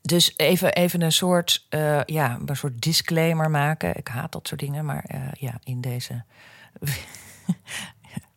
dus 0.06 0.34
even, 0.38 0.74
even 0.74 1.02
een 1.02 1.12
soort, 1.12 1.66
uh, 1.70 2.04
ja, 2.06 2.40
een 2.46 2.56
soort 2.56 2.82
disclaimer 2.82 3.50
maken. 3.50 3.98
Ik 3.98 4.08
haat 4.08 4.32
dat 4.32 4.48
soort 4.48 4.60
dingen, 4.60 4.86
maar 4.86 5.06
uh, 5.16 5.22
ja, 5.40 5.60
in 5.64 5.82
deze. 5.82 6.24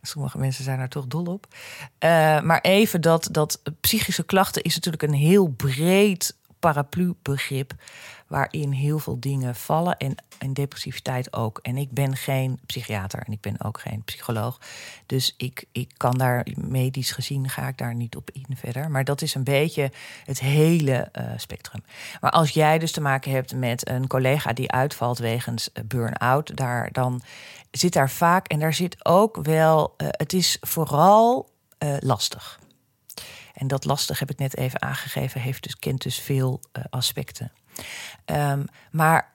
Sommige 0.02 0.38
mensen 0.38 0.64
zijn 0.64 0.79
er 0.79 0.88
toch 0.88 1.07
dol 1.07 1.24
op. 1.24 1.46
Uh, 2.05 2.40
maar 2.40 2.61
even 2.61 3.00
dat, 3.00 3.29
dat 3.31 3.62
psychische 3.81 4.24
klachten 4.24 4.62
is 4.62 4.74
natuurlijk 4.74 5.02
een 5.02 5.18
heel 5.18 5.46
breed 5.46 6.37
paraplu-begrip 6.66 7.74
waarin 8.26 8.72
heel 8.72 8.98
veel 8.98 9.20
dingen 9.20 9.55
vallen 9.55 9.96
en, 9.96 10.14
en 10.38 10.52
depressiviteit 10.52 11.33
ook. 11.33 11.59
En 11.62 11.76
ik 11.76 11.90
ben 11.90 12.16
geen 12.16 12.59
psychiater 12.66 13.22
en 13.26 13.33
ik 13.33 13.40
ben 13.40 13.64
ook 13.64 13.81
geen 13.81 14.02
psycholoog. 14.05 14.61
Dus 15.07 15.35
ik, 15.37 15.64
ik 15.72 15.90
kan 15.96 16.18
daar 16.18 16.46
medisch 16.55 17.11
gezien 17.11 17.48
ga 17.48 17.68
ik 17.68 17.79
daar 17.79 17.94
niet 17.94 18.16
op 18.16 18.31
in 18.31 18.57
verder. 18.57 18.90
Maar 18.90 19.05
dat 19.05 19.22
is 19.22 19.35
een 19.35 19.44
beetje 19.44 19.90
het 20.24 20.40
hele 20.40 21.09
uh, 21.12 21.24
spectrum. 21.37 21.83
Maar 22.20 22.31
als 22.31 22.50
jij 22.50 22.79
dus 22.79 22.92
te 22.92 23.00
maken 23.00 23.31
hebt 23.31 23.55
met 23.55 23.88
een 23.88 24.07
collega 24.07 24.52
die 24.52 24.70
uitvalt 24.70 25.18
wegens 25.18 25.68
uh, 25.72 25.85
burn-out, 25.85 26.57
daar 26.57 26.92
dan 26.92 27.22
zit 27.70 27.92
daar 27.92 28.11
vaak 28.11 28.46
en 28.46 28.59
daar 28.59 28.74
zit 28.74 29.05
ook 29.05 29.37
wel. 29.42 29.94
Uh, 29.96 30.09
het 30.11 30.33
is 30.33 30.57
vooral 30.61 31.55
lastig. 32.00 32.59
En 33.57 33.66
dat 33.66 33.85
lastig 33.85 34.19
heb 34.19 34.31
ik 34.31 34.38
net 34.38 34.57
even 34.57 34.83
aangegeven, 34.83 35.40
heeft 35.40 35.62
dus, 35.62 35.77
kent 35.77 36.03
dus 36.03 36.19
veel 36.19 36.61
aspecten. 36.90 37.53
Um, 38.25 38.64
maar 38.90 39.33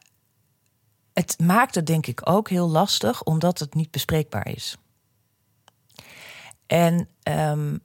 het 1.13 1.39
maakt 1.39 1.75
het 1.75 1.85
denk 1.85 2.07
ik 2.07 2.29
ook 2.29 2.49
heel 2.49 2.69
lastig, 2.69 3.23
omdat 3.23 3.59
het 3.59 3.73
niet 3.73 3.91
bespreekbaar 3.91 4.47
is. 4.47 4.77
En 6.67 7.09
um, 7.23 7.81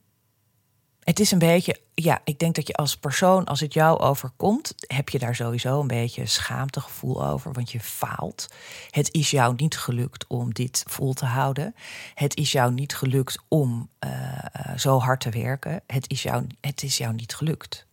het 1.06 1.20
is 1.20 1.30
een 1.30 1.38
beetje, 1.38 1.80
ja, 1.94 2.20
ik 2.24 2.38
denk 2.38 2.54
dat 2.54 2.66
je 2.66 2.74
als 2.74 2.96
persoon, 2.96 3.44
als 3.44 3.60
het 3.60 3.74
jou 3.74 3.98
overkomt, 3.98 4.74
heb 4.86 5.08
je 5.08 5.18
daar 5.18 5.34
sowieso 5.34 5.80
een 5.80 5.86
beetje 5.86 6.26
schaamtegevoel 6.26 7.26
over, 7.26 7.52
want 7.52 7.72
je 7.72 7.80
faalt. 7.80 8.48
Het 8.90 9.12
is 9.12 9.30
jou 9.30 9.54
niet 9.56 9.78
gelukt 9.78 10.26
om 10.26 10.52
dit 10.52 10.84
vol 10.86 11.12
te 11.12 11.24
houden. 11.24 11.74
Het 12.14 12.36
is 12.36 12.52
jou 12.52 12.72
niet 12.72 12.96
gelukt 12.96 13.38
om 13.48 13.88
uh, 14.06 14.10
zo 14.76 14.98
hard 14.98 15.20
te 15.20 15.30
werken. 15.30 15.82
Het 15.86 16.10
is, 16.10 16.22
jou, 16.22 16.46
het 16.60 16.82
is 16.82 16.96
jou 16.96 17.14
niet 17.14 17.34
gelukt. 17.34 17.86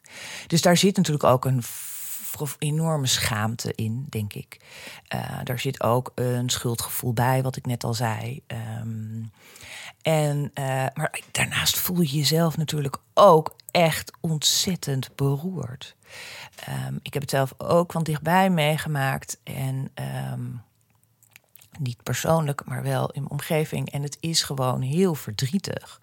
Dus 0.47 0.61
daar 0.61 0.77
zit 0.77 0.95
natuurlijk 0.97 1.23
ook 1.23 1.45
een 1.45 1.63
enorme 2.59 3.07
schaamte 3.07 3.73
in, 3.75 4.05
denk 4.09 4.33
ik. 4.33 4.57
Uh, 5.15 5.39
daar 5.43 5.59
zit 5.59 5.83
ook 5.83 6.11
een 6.15 6.49
schuldgevoel 6.49 7.13
bij, 7.13 7.43
wat 7.43 7.55
ik 7.55 7.65
net 7.65 7.83
al 7.83 7.93
zei. 7.93 8.41
Um, 8.81 9.31
en, 10.01 10.51
uh, 10.59 10.65
maar 10.93 11.19
daarnaast 11.31 11.77
voel 11.77 12.01
je 12.01 12.17
jezelf 12.17 12.57
natuurlijk 12.57 12.97
ook 13.13 13.55
echt 13.71 14.11
ontzettend 14.19 15.15
beroerd. 15.15 15.95
Um, 16.87 16.99
ik 17.01 17.13
heb 17.13 17.21
het 17.21 17.31
zelf 17.31 17.53
ook 17.57 17.91
van 17.91 18.03
dichtbij 18.03 18.49
meegemaakt. 18.49 19.39
En 19.43 19.91
um, 20.31 20.61
niet 21.79 22.03
persoonlijk, 22.03 22.65
maar 22.65 22.83
wel 22.83 23.11
in 23.11 23.21
mijn 23.21 23.31
omgeving. 23.31 23.91
En 23.91 24.03
het 24.03 24.17
is 24.19 24.43
gewoon 24.43 24.81
heel 24.81 25.15
verdrietig. 25.15 26.01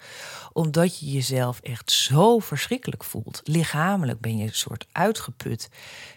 Omdat 0.52 0.98
je 0.98 1.10
jezelf 1.10 1.60
echt 1.60 1.90
zo 1.90 2.38
verschrikkelijk 2.38 3.04
voelt. 3.04 3.40
Lichamelijk 3.44 4.20
ben 4.20 4.36
je 4.36 4.44
een 4.44 4.54
soort 4.54 4.86
uitgeput. 4.92 5.68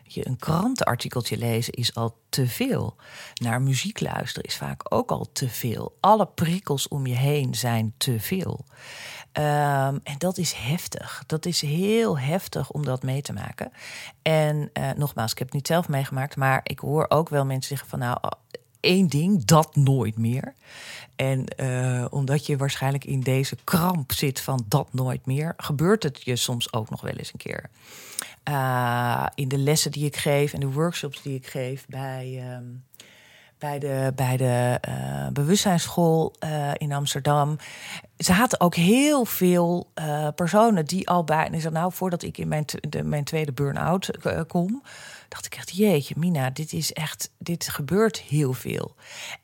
Je 0.03 0.27
een 0.27 0.37
krantenartikeltje 0.37 1.37
lezen 1.37 1.73
is 1.73 1.95
al 1.95 2.17
te 2.29 2.47
veel. 2.47 2.95
Naar 3.33 3.61
muziek 3.61 3.99
luisteren 3.99 4.49
is 4.49 4.57
vaak 4.57 4.93
ook 4.93 5.11
al 5.11 5.29
te 5.31 5.49
veel. 5.49 5.97
Alle 5.99 6.25
prikkels 6.25 6.87
om 6.87 7.07
je 7.07 7.15
heen 7.15 7.55
zijn 7.55 7.93
te 7.97 8.19
veel. 8.19 8.65
Um, 9.37 9.99
en 10.03 10.15
dat 10.17 10.37
is 10.37 10.53
heftig. 10.53 11.23
Dat 11.25 11.45
is 11.45 11.61
heel 11.61 12.19
heftig 12.19 12.71
om 12.71 12.85
dat 12.85 13.03
mee 13.03 13.21
te 13.21 13.33
maken. 13.33 13.71
En 14.21 14.69
uh, 14.73 14.91
nogmaals, 14.95 15.31
ik 15.31 15.37
heb 15.37 15.47
het 15.47 15.55
niet 15.55 15.67
zelf 15.67 15.87
meegemaakt, 15.87 16.35
maar 16.35 16.61
ik 16.63 16.79
hoor 16.79 17.05
ook 17.09 17.29
wel 17.29 17.45
mensen 17.45 17.69
zeggen 17.69 17.89
van 17.89 17.99
nou 17.99 18.17
één 18.83 19.07
ding, 19.07 19.45
dat 19.45 19.75
nooit 19.75 20.17
meer. 20.17 20.53
En 21.15 21.45
uh, 21.57 22.05
omdat 22.09 22.45
je 22.45 22.57
waarschijnlijk 22.57 23.05
in 23.05 23.19
deze 23.19 23.57
kramp 23.63 24.11
zit 24.11 24.39
van 24.39 24.65
dat 24.67 24.93
nooit 24.93 25.25
meer, 25.25 25.53
gebeurt 25.57 26.03
het 26.03 26.21
je 26.23 26.35
soms 26.35 26.73
ook 26.73 26.89
nog 26.89 27.01
wel 27.01 27.13
eens 27.13 27.33
een 27.33 27.39
keer. 27.39 27.69
eh, 28.43 29.25
in 29.35 29.47
de 29.47 29.57
lessen 29.57 29.91
die 29.91 30.05
ik 30.05 30.15
geef 30.15 30.53
en 30.53 30.59
de 30.59 30.71
workshops 30.71 31.21
die 31.21 31.35
ik 31.35 31.47
geef 31.47 31.85
bij, 31.87 32.39
ehm, 32.39 32.63
bij 33.57 33.79
de, 33.79 34.11
bij 34.15 34.37
de 34.37 34.79
uh, 34.89 35.27
bewustzijnsschool 35.27 36.35
in 36.73 36.91
Amsterdam. 36.91 37.57
Ze 38.17 38.33
hadden 38.33 38.59
ook 38.59 38.75
heel 38.75 39.25
veel 39.25 39.91
personen 40.35 40.85
die 40.85 41.09
al 41.09 41.23
bij. 41.23 41.45
En 41.45 41.53
ik 41.53 41.69
nou, 41.69 41.93
voordat 41.93 42.23
ik 42.23 42.37
in 42.37 42.47
mijn, 42.47 42.65
de, 42.89 43.03
mijn 43.03 43.23
tweede 43.23 43.51
burn-out 43.51 44.09
kom, 44.47 44.83
dacht 45.33 45.45
ik 45.45 45.55
echt, 45.55 45.75
jeetje, 45.75 46.15
Mina, 46.17 46.49
dit 46.49 46.73
is 46.73 46.93
echt, 46.93 47.31
dit 47.37 47.69
gebeurt 47.69 48.21
heel 48.21 48.53
veel. 48.53 48.95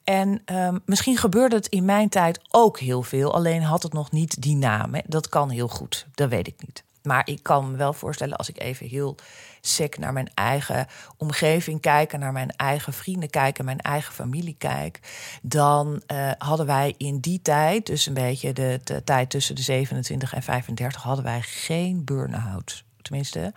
En 0.03 0.41
um, 0.45 0.81
misschien 0.85 1.17
gebeurde 1.17 1.55
het 1.55 1.67
in 1.67 1.85
mijn 1.85 2.09
tijd 2.09 2.39
ook 2.49 2.79
heel 2.79 3.03
veel, 3.03 3.33
alleen 3.33 3.61
had 3.61 3.83
het 3.83 3.93
nog 3.93 4.11
niet 4.11 4.41
die 4.41 4.55
naam. 4.55 4.93
Hè. 4.93 5.01
Dat 5.05 5.29
kan 5.29 5.49
heel 5.49 5.67
goed, 5.67 6.07
dat 6.13 6.29
weet 6.29 6.47
ik 6.47 6.55
niet. 6.65 6.83
Maar 7.03 7.27
ik 7.27 7.43
kan 7.43 7.71
me 7.71 7.77
wel 7.77 7.93
voorstellen, 7.93 8.37
als 8.37 8.49
ik 8.49 8.59
even 8.59 8.87
heel 8.87 9.15
sec 9.61 9.97
naar 9.97 10.13
mijn 10.13 10.31
eigen 10.33 10.87
omgeving 11.17 11.81
kijk, 11.81 12.17
naar 12.17 12.31
mijn 12.31 12.51
eigen 12.55 12.93
vrienden 12.93 13.29
kijk 13.29 13.59
en 13.59 13.65
mijn 13.65 13.81
eigen 13.81 14.13
familie 14.13 14.55
kijk, 14.57 14.99
dan 15.41 16.01
uh, 16.11 16.31
hadden 16.37 16.65
wij 16.65 16.93
in 16.97 17.19
die 17.19 17.41
tijd, 17.41 17.85
dus 17.85 18.05
een 18.05 18.13
beetje 18.13 18.53
de, 18.53 18.79
de, 18.83 19.03
tijd 19.03 19.29
tussen 19.29 19.55
de 19.55 19.61
27 19.61 20.33
en 20.33 20.43
35, 20.43 21.01
hadden 21.01 21.23
wij 21.23 21.41
geen 21.41 22.05
burn-out. 22.05 22.83
Tenminste, 23.01 23.53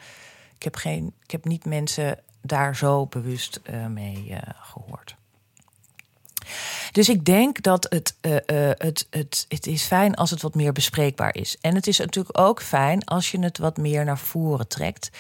ik 0.63 0.73
heb, 0.73 0.77
geen, 0.77 1.15
ik 1.23 1.31
heb 1.31 1.45
niet 1.45 1.65
mensen 1.65 2.19
daar 2.41 2.77
zo 2.77 3.07
bewust 3.07 3.61
uh, 3.71 3.87
mee 3.87 4.27
uh, 4.31 4.39
gehoord. 4.61 5.17
Dus 6.93 7.09
ik 7.09 7.25
denk 7.25 7.63
dat 7.63 7.87
het, 7.89 8.17
uh, 8.21 8.37
het, 8.77 9.07
het, 9.11 9.47
het 9.49 9.67
is 9.67 9.83
fijn 9.83 10.15
als 10.15 10.31
het 10.31 10.43
wat 10.43 10.55
meer 10.55 10.73
bespreekbaar 10.73 11.35
is. 11.35 11.57
En 11.61 11.75
het 11.75 11.87
is 11.87 11.99
natuurlijk 11.99 12.39
ook 12.39 12.63
fijn 12.63 13.05
als 13.05 13.31
je 13.31 13.39
het 13.39 13.59
wat 13.59 13.77
meer 13.77 14.05
naar 14.05 14.19
voren 14.19 14.69
trekt 14.69 15.11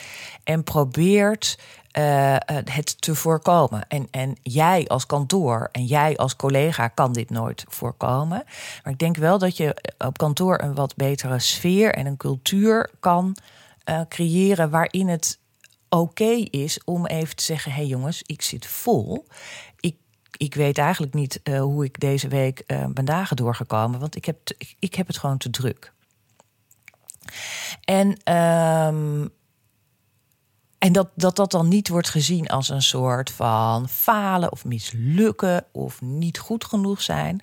en 0.44 0.64
probeert 0.64 1.58
het 2.64 3.00
te 3.00 3.14
voorkomen. 3.14 3.88
En, 3.88 4.08
en 4.10 4.36
jij 4.42 4.86
als 4.88 5.06
kantoor 5.06 5.68
en 5.72 5.84
jij 5.84 6.16
als 6.16 6.36
collega 6.36 6.88
kan 6.88 7.12
dit 7.12 7.30
nooit 7.30 7.64
voorkomen. 7.68 8.44
Maar 8.82 8.92
ik 8.92 8.98
denk 8.98 9.16
wel 9.16 9.38
dat 9.38 9.56
je 9.56 9.76
op 9.98 10.18
kantoor 10.18 10.60
een 10.60 10.74
wat 10.74 10.96
betere 10.96 11.38
sfeer 11.38 11.94
en 11.94 12.06
een 12.06 12.16
cultuur 12.16 12.90
kan 13.00 13.36
creëren 14.08 14.70
waarin 14.70 15.08
het 15.08 15.38
oké 15.88 16.46
is 16.50 16.84
om 16.84 17.06
even 17.06 17.36
te 17.36 17.42
zeggen: 17.42 17.72
hé 17.72 17.78
hey 17.78 17.86
jongens, 17.86 18.22
ik 18.22 18.42
zit 18.42 18.66
vol 18.66 19.26
ik 20.42 20.54
weet 20.54 20.78
eigenlijk 20.78 21.14
niet 21.14 21.40
uh, 21.44 21.60
hoe 21.60 21.84
ik 21.84 22.00
deze 22.00 22.28
week 22.28 22.62
uh, 22.66 22.86
ben 22.86 23.04
dagen 23.04 23.36
doorgekomen, 23.36 24.00
want 24.00 24.16
ik 24.16 24.24
heb, 24.24 24.38
ik, 24.58 24.76
ik, 24.78 24.94
heb 24.94 25.06
het 25.06 25.18
gewoon 25.18 25.38
te 25.38 25.50
druk. 25.50 25.92
En, 27.84 28.36
um, 28.36 29.30
en 30.82 30.92
dat, 30.92 31.08
dat 31.14 31.36
dat 31.36 31.50
dan 31.50 31.68
niet 31.68 31.88
wordt 31.88 32.08
gezien 32.08 32.48
als 32.48 32.68
een 32.68 32.82
soort 32.82 33.30
van 33.30 33.88
falen 33.88 34.52
of 34.52 34.64
mislukken 34.64 35.64
of 35.72 36.00
niet 36.00 36.38
goed 36.38 36.64
genoeg 36.64 37.02
zijn. 37.02 37.40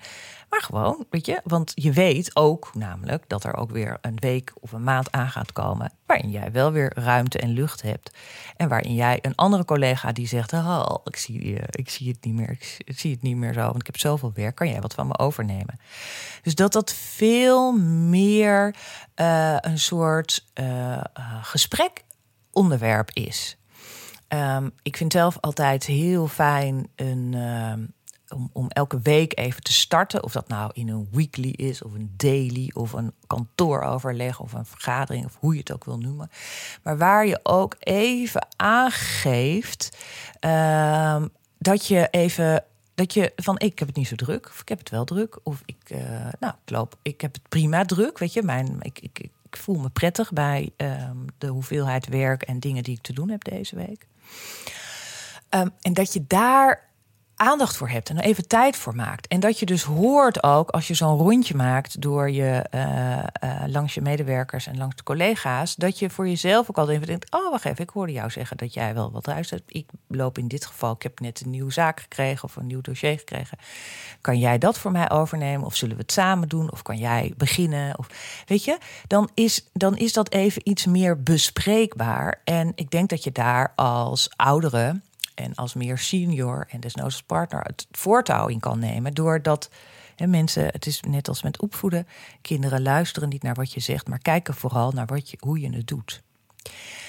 Maar 0.50 0.62
gewoon, 0.62 1.06
weet 1.10 1.26
je, 1.26 1.40
want 1.44 1.72
je 1.74 1.92
weet 1.92 2.36
ook 2.36 2.70
namelijk 2.74 3.24
dat 3.28 3.44
er 3.44 3.56
ook 3.56 3.70
weer 3.70 3.98
een 4.00 4.18
week 4.18 4.52
of 4.60 4.72
een 4.72 4.82
maand 4.82 5.12
aan 5.12 5.28
gaat 5.28 5.52
komen. 5.52 5.92
waarin 6.06 6.30
jij 6.30 6.52
wel 6.52 6.72
weer 6.72 6.92
ruimte 6.94 7.38
en 7.38 7.50
lucht 7.50 7.82
hebt. 7.82 8.16
En 8.56 8.68
waarin 8.68 8.94
jij 8.94 9.18
een 9.22 9.34
andere 9.34 9.64
collega 9.64 10.12
die 10.12 10.26
zegt: 10.26 10.52
Oh, 10.52 10.94
ik 11.04 11.16
zie, 11.16 11.54
ik 11.70 11.90
zie 11.90 12.08
het 12.08 12.24
niet 12.24 12.34
meer, 12.34 12.50
ik 12.84 12.98
zie 12.98 13.12
het 13.12 13.22
niet 13.22 13.36
meer 13.36 13.52
zo, 13.52 13.60
want 13.60 13.80
ik 13.80 13.86
heb 13.86 13.98
zoveel 13.98 14.32
werk. 14.34 14.54
Kan 14.54 14.68
jij 14.68 14.80
wat 14.80 14.94
van 14.94 15.06
me 15.06 15.18
overnemen? 15.18 15.80
Dus 16.42 16.54
dat 16.54 16.72
dat 16.72 16.92
veel 16.92 17.72
meer 18.08 18.74
uh, 19.16 19.56
een 19.60 19.78
soort 19.78 20.44
uh, 20.54 21.00
gesprek 21.42 22.04
onderwerp 22.52 23.10
is. 23.12 23.56
Um, 24.28 24.72
ik 24.82 24.96
vind 24.96 25.12
zelf 25.12 25.38
altijd 25.40 25.84
heel 25.84 26.26
fijn 26.26 26.88
een 26.94 27.34
om, 28.32 28.50
om 28.52 28.68
elke 28.68 29.00
week 29.00 29.38
even 29.38 29.62
te 29.62 29.72
starten. 29.72 30.22
Of 30.22 30.32
dat 30.32 30.48
nou 30.48 30.70
in 30.74 30.88
een 30.88 31.08
weekly 31.10 31.50
is, 31.50 31.82
of 31.82 31.92
een 31.92 32.14
daily, 32.16 32.70
of 32.74 32.92
een 32.92 33.12
kantooroverleg, 33.26 34.40
of 34.40 34.52
een 34.52 34.66
vergadering, 34.66 35.24
of 35.24 35.36
hoe 35.38 35.52
je 35.52 35.58
het 35.58 35.72
ook 35.72 35.84
wil 35.84 35.98
noemen. 35.98 36.30
Maar 36.82 36.98
waar 36.98 37.26
je 37.26 37.40
ook 37.42 37.76
even 37.78 38.46
aangeeft 38.56 39.96
uh, 40.40 41.22
dat 41.58 41.86
je 41.86 42.08
even. 42.10 42.64
Dat 42.94 43.14
je 43.14 43.32
van 43.36 43.58
ik 43.58 43.78
heb 43.78 43.88
het 43.88 43.96
niet 43.96 44.08
zo 44.08 44.14
druk, 44.14 44.46
of 44.46 44.60
ik 44.60 44.68
heb 44.68 44.78
het 44.78 44.90
wel 44.90 45.04
druk, 45.04 45.38
of 45.42 45.62
ik, 45.64 45.76
uh, 45.86 45.98
nou, 46.40 46.54
ik 46.64 46.70
loop, 46.70 46.96
ik 47.02 47.20
heb 47.20 47.32
het 47.32 47.48
prima 47.48 47.84
druk, 47.84 48.18
weet 48.18 48.32
je, 48.32 48.42
mijn, 48.42 48.76
ik, 48.80 48.98
ik 48.98 49.30
voel 49.56 49.78
me 49.78 49.88
prettig 49.88 50.32
bij 50.32 50.70
uh, 50.76 51.10
de 51.38 51.46
hoeveelheid 51.46 52.06
werk 52.06 52.42
en 52.42 52.60
dingen 52.60 52.82
die 52.82 52.94
ik 52.94 53.02
te 53.02 53.12
doen 53.12 53.28
heb 53.28 53.44
deze 53.44 53.76
week. 53.76 54.06
Um, 55.50 55.70
en 55.80 55.94
dat 55.94 56.12
je 56.12 56.24
daar 56.26 56.89
aandacht 57.40 57.76
voor 57.76 57.88
hebt 57.88 58.08
en 58.08 58.18
er 58.18 58.24
even 58.24 58.46
tijd 58.46 58.76
voor 58.76 58.94
maakt. 58.94 59.26
En 59.26 59.40
dat 59.40 59.58
je 59.58 59.66
dus 59.66 59.82
hoort 59.82 60.42
ook 60.42 60.70
als 60.70 60.88
je 60.88 60.94
zo'n 60.94 61.18
rondje 61.18 61.54
maakt 61.54 62.00
door 62.00 62.30
je 62.30 62.64
uh, 62.74 63.18
uh, 63.44 63.62
langs 63.66 63.94
je 63.94 64.00
medewerkers 64.00 64.66
en 64.66 64.76
langs 64.76 64.96
de 64.96 65.02
collega's, 65.02 65.76
dat 65.76 65.98
je 65.98 66.10
voor 66.10 66.28
jezelf 66.28 66.70
ook 66.70 66.78
altijd 66.78 66.96
even 66.96 67.08
denkt: 67.08 67.32
oh 67.32 67.50
wacht 67.50 67.64
even, 67.64 67.82
ik 67.82 67.90
hoorde 67.90 68.12
jou 68.12 68.30
zeggen 68.30 68.56
dat 68.56 68.74
jij 68.74 68.94
wel 68.94 69.10
wat 69.10 69.22
thuis 69.22 69.50
hebt. 69.50 69.62
Ik 69.66 69.88
loop 70.06 70.38
in 70.38 70.48
dit 70.48 70.66
geval, 70.66 70.92
ik 70.92 71.02
heb 71.02 71.20
net 71.20 71.40
een 71.40 71.50
nieuwe 71.50 71.72
zaak 71.72 72.00
gekregen 72.00 72.44
of 72.44 72.56
een 72.56 72.66
nieuw 72.66 72.80
dossier 72.80 73.18
gekregen. 73.18 73.58
Kan 74.20 74.38
jij 74.38 74.58
dat 74.58 74.78
voor 74.78 74.90
mij 74.90 75.10
overnemen? 75.10 75.66
Of 75.66 75.76
zullen 75.76 75.96
we 75.96 76.02
het 76.02 76.12
samen 76.12 76.48
doen? 76.48 76.72
Of 76.72 76.82
kan 76.82 76.96
jij 76.96 77.32
beginnen? 77.36 77.98
Of 77.98 78.06
weet 78.46 78.64
je, 78.64 78.78
dan 79.06 79.30
is, 79.34 79.66
dan 79.72 79.96
is 79.96 80.12
dat 80.12 80.32
even 80.32 80.68
iets 80.68 80.86
meer 80.86 81.22
bespreekbaar. 81.22 82.40
En 82.44 82.72
ik 82.74 82.90
denk 82.90 83.08
dat 83.08 83.24
je 83.24 83.32
daar 83.32 83.72
als 83.76 84.30
ouderen 84.36 85.02
en 85.34 85.54
als 85.54 85.74
meer 85.74 85.98
senior 85.98 86.66
en 86.70 86.80
desnoods 86.80 87.22
partner 87.22 87.60
het 87.60 87.86
voortouw 87.90 88.46
in 88.46 88.60
kan 88.60 88.78
nemen. 88.78 89.14
Doordat 89.14 89.70
hè, 90.16 90.26
mensen, 90.26 90.64
het 90.64 90.86
is 90.86 91.00
net 91.00 91.28
als 91.28 91.42
met 91.42 91.60
opvoeden, 91.60 92.06
kinderen 92.42 92.82
luisteren 92.82 93.28
niet 93.28 93.42
naar 93.42 93.54
wat 93.54 93.72
je 93.72 93.80
zegt, 93.80 94.08
maar 94.08 94.18
kijken 94.18 94.54
vooral 94.54 94.92
naar 94.92 95.06
wat 95.06 95.30
je, 95.30 95.36
hoe 95.40 95.60
je 95.60 95.70
het 95.76 95.86
doet. 95.86 96.22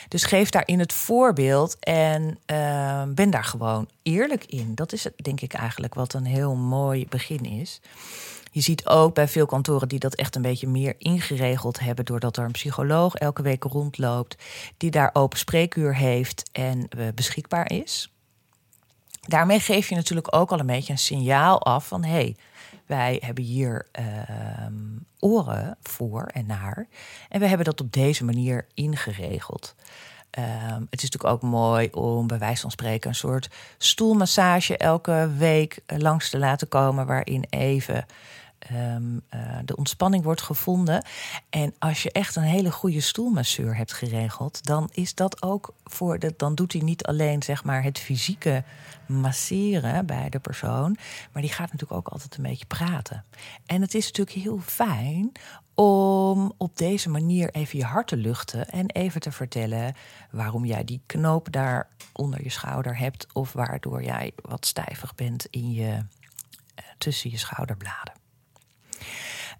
Dus 0.08 0.24
geef 0.24 0.50
daarin 0.50 0.80
het 0.80 0.94
voorbeeld 0.94 1.80
en 1.80 2.40
uh, 2.52 3.04
ben 3.08 3.30
daar 3.30 3.44
gewoon 3.44 3.90
eerlijk 4.02 4.46
in. 4.46 4.76
Dat 4.76 4.94
is 4.94 5.08
denk 5.16 5.42
ik 5.42 5.54
eigenlijk 5.54 5.94
wat 5.94 6.14
een 6.14 6.26
heel 6.26 6.56
mooi 6.56 7.06
begin 7.10 7.46
is. 7.46 7.82
Je 8.54 8.62
ziet 8.62 8.86
ook 8.86 9.14
bij 9.14 9.28
veel 9.28 9.46
kantoren 9.46 9.88
die 9.88 10.00
dat 10.00 10.16
echt 10.16 10.36
een 10.36 10.42
beetje 10.42 10.68
meer 10.68 10.96
ingeregeld 10.98 11.80
hebben, 11.80 12.06
doordat 12.06 12.38
er 12.38 12.44
een 12.44 12.52
psycholoog 12.52 13.16
elke 13.16 13.42
week 13.42 13.64
rondloopt, 13.64 14.44
die 14.78 14.92
daar 14.92 15.10
open 15.14 15.38
spreekuur 15.38 15.96
heeft 15.96 16.50
en 16.52 16.88
uh, 16.98 17.08
beschikbaar 17.16 17.72
is. 17.72 18.12
Daarmee 19.28 19.60
geef 19.60 19.90
je 19.90 19.96
natuurlijk 19.96 20.36
ook 20.36 20.52
al 20.52 20.60
een 20.60 20.66
beetje 20.66 20.92
een 20.92 21.00
signaal 21.00 21.62
af 21.62 21.88
van 21.88 22.04
hé, 22.04 22.12
hey, 22.12 22.36
wij 22.86 23.22
hebben 23.26 23.44
hier 23.44 23.88
uh, 24.00 24.06
oren 25.20 25.78
voor 25.82 26.24
en 26.24 26.46
naar. 26.46 26.88
En 27.30 27.40
we 27.40 27.48
hebben 27.48 27.66
dat 27.66 27.82
op 27.82 27.92
deze 27.92 28.24
manier 28.24 28.68
ingeregeld. 28.74 29.76
Um, 30.40 30.88
het 30.90 31.04
is 31.04 31.10
natuurlijk 31.10 31.34
ook 31.34 31.42
mooi 31.42 31.90
om 31.92 32.28
bij 32.28 32.40
wijze 32.40 32.62
van 32.62 32.72
spreken 32.72 33.10
een 33.10 33.16
soort 33.16 33.50
stoelmassage 33.78 34.78
elke 34.78 35.32
week 35.38 35.80
langs 35.88 36.30
te 36.30 36.38
laten 36.38 36.68
komen, 36.68 37.06
waarin 37.06 37.46
even 37.50 38.06
um, 38.72 39.22
uh, 39.34 39.58
de 39.66 39.76
ontspanning 39.76 40.24
wordt 40.24 40.42
gevonden. 40.42 41.06
En 41.50 41.74
als 41.80 42.04
je 42.04 42.12
echt 42.12 42.36
een 42.36 42.44
hele 42.44 42.72
goede 42.72 43.02
stoelmasseur 43.02 43.76
hebt 43.76 43.94
geregeld, 43.94 44.66
dan 44.66 44.90
is 44.92 45.16
dat 45.16 45.42
ook 45.42 45.74
voor 45.84 46.20
de, 46.20 46.34
dan 46.38 46.56
doet 46.56 46.74
hij 46.74 46.82
niet 46.82 47.06
alleen 47.06 47.44
zeg 47.44 47.64
maar 47.64 47.84
het 47.84 48.00
fysieke 48.00 48.64
masseren 49.08 50.06
bij 50.06 50.30
de 50.30 50.40
persoon, 50.40 50.98
maar 51.32 51.42
die 51.42 51.52
gaat 51.52 51.72
natuurlijk 51.72 52.00
ook 52.00 52.08
altijd 52.08 52.38
een 52.38 52.44
beetje 52.44 52.66
praten. 52.66 53.26
En 53.66 53.82
het 53.82 53.94
is 53.94 54.06
natuurlijk 54.06 54.38
heel 54.38 54.60
fijn 54.60 55.32
om 55.74 56.54
op 56.58 56.78
deze 56.78 57.10
manier 57.10 57.50
even 57.52 57.78
je 57.78 57.86
hart 57.86 58.08
te 58.08 58.18
luchten 58.18 58.70
en 58.70 58.90
even 58.90 59.22
te 59.22 59.32
vertellen 59.32 59.96
waarom 60.32 60.66
jij 60.66 60.84
die 60.84 61.02
knoop 61.06 61.52
daar 61.52 61.88
onder 62.14 62.44
je 62.44 62.50
schouder 62.50 62.98
hebt 62.98 63.28
of 63.34 63.54
waardoor 63.54 64.04
jij 64.04 64.32
wat 64.36 64.66
stijvig 64.66 65.16
bent 65.16 65.46
in 65.50 65.72
je, 65.72 65.90
uh, 65.92 66.04
tussen 66.98 67.32
je 67.32 67.38
schouderbladen. 67.38 68.21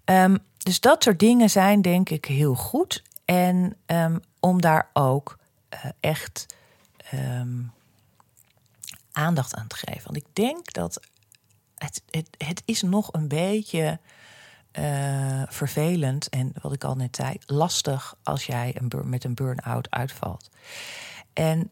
Um, 0.04 0.38
dus 0.58 0.80
dat 0.80 1.02
soort 1.02 1.18
dingen 1.18 1.50
zijn 1.50 1.82
denk 1.82 2.08
ik 2.08 2.24
heel 2.24 2.54
goed. 2.54 3.02
En 3.24 3.76
um, 3.86 4.20
om 4.40 4.60
daar 4.60 4.90
ook 4.92 5.38
uh, 5.74 5.84
echt 6.00 6.46
um, 7.14 7.72
aandacht 9.12 9.54
aan 9.54 9.66
te 9.66 9.76
geven. 9.76 10.02
Want 10.04 10.16
ik 10.16 10.26
denk 10.32 10.72
dat 10.72 11.00
het, 11.74 12.02
het, 12.10 12.28
het 12.36 12.62
is 12.64 12.82
nog 12.82 13.12
een 13.12 13.28
beetje 13.28 13.98
uh, 14.78 15.42
vervelend 15.46 16.28
en 16.28 16.52
wat 16.60 16.72
ik 16.72 16.84
al 16.84 16.94
net 16.94 17.16
zei, 17.16 17.36
lastig 17.46 18.14
als 18.22 18.46
jij 18.46 18.74
een 18.78 19.08
met 19.08 19.24
een 19.24 19.34
burn-out 19.34 19.90
uitvalt. 19.90 20.50
En 21.32 21.70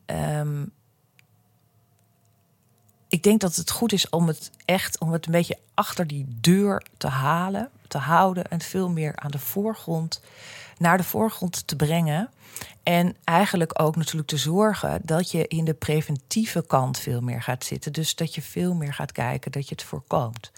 ik 3.11 3.23
denk 3.23 3.41
dat 3.41 3.57
het 3.57 3.71
goed 3.71 3.93
is 3.93 4.09
om 4.09 4.27
het 4.27 4.51
echt 4.65 4.99
om 4.99 5.13
het 5.13 5.27
een 5.27 5.33
beetje 5.33 5.59
achter 5.75 6.07
die 6.07 6.27
deur 6.29 6.85
te 6.97 7.09
halen, 7.09 7.71
te 7.89 7.99
houden 7.99 8.51
en 8.51 8.61
veel 8.61 8.89
meer 8.89 9.17
aan 9.17 9.31
de 9.31 9.39
voorgrond 9.39 10.21
naar 10.79 10.97
de 10.97 11.05
voorgrond 11.05 11.67
te 11.67 11.77
brengen. 11.77 12.31
En 12.83 13.17
eigenlijk 13.25 13.83
ook 13.83 13.97
natuurlijk 13.97 14.29
te 14.29 14.37
zorgen 14.37 15.01
dat 15.05 15.31
je 15.31 15.49
in 15.49 15.65
de 15.65 15.75
preventieve 15.75 16.67
kant 16.67 16.99
veel 16.99 17.21
meer 17.21 17.43
gaat 17.43 17.65
zitten. 17.65 17.93
Dus 17.93 18.15
dat 18.15 18.35
je 18.35 18.43
veel 18.43 18.75
meer 18.75 18.95
gaat 18.95 19.13
kijken 19.13 19.53
dat 19.53 19.69
je 19.69 19.75
het 19.75 19.85
voorkomt. 19.85 20.51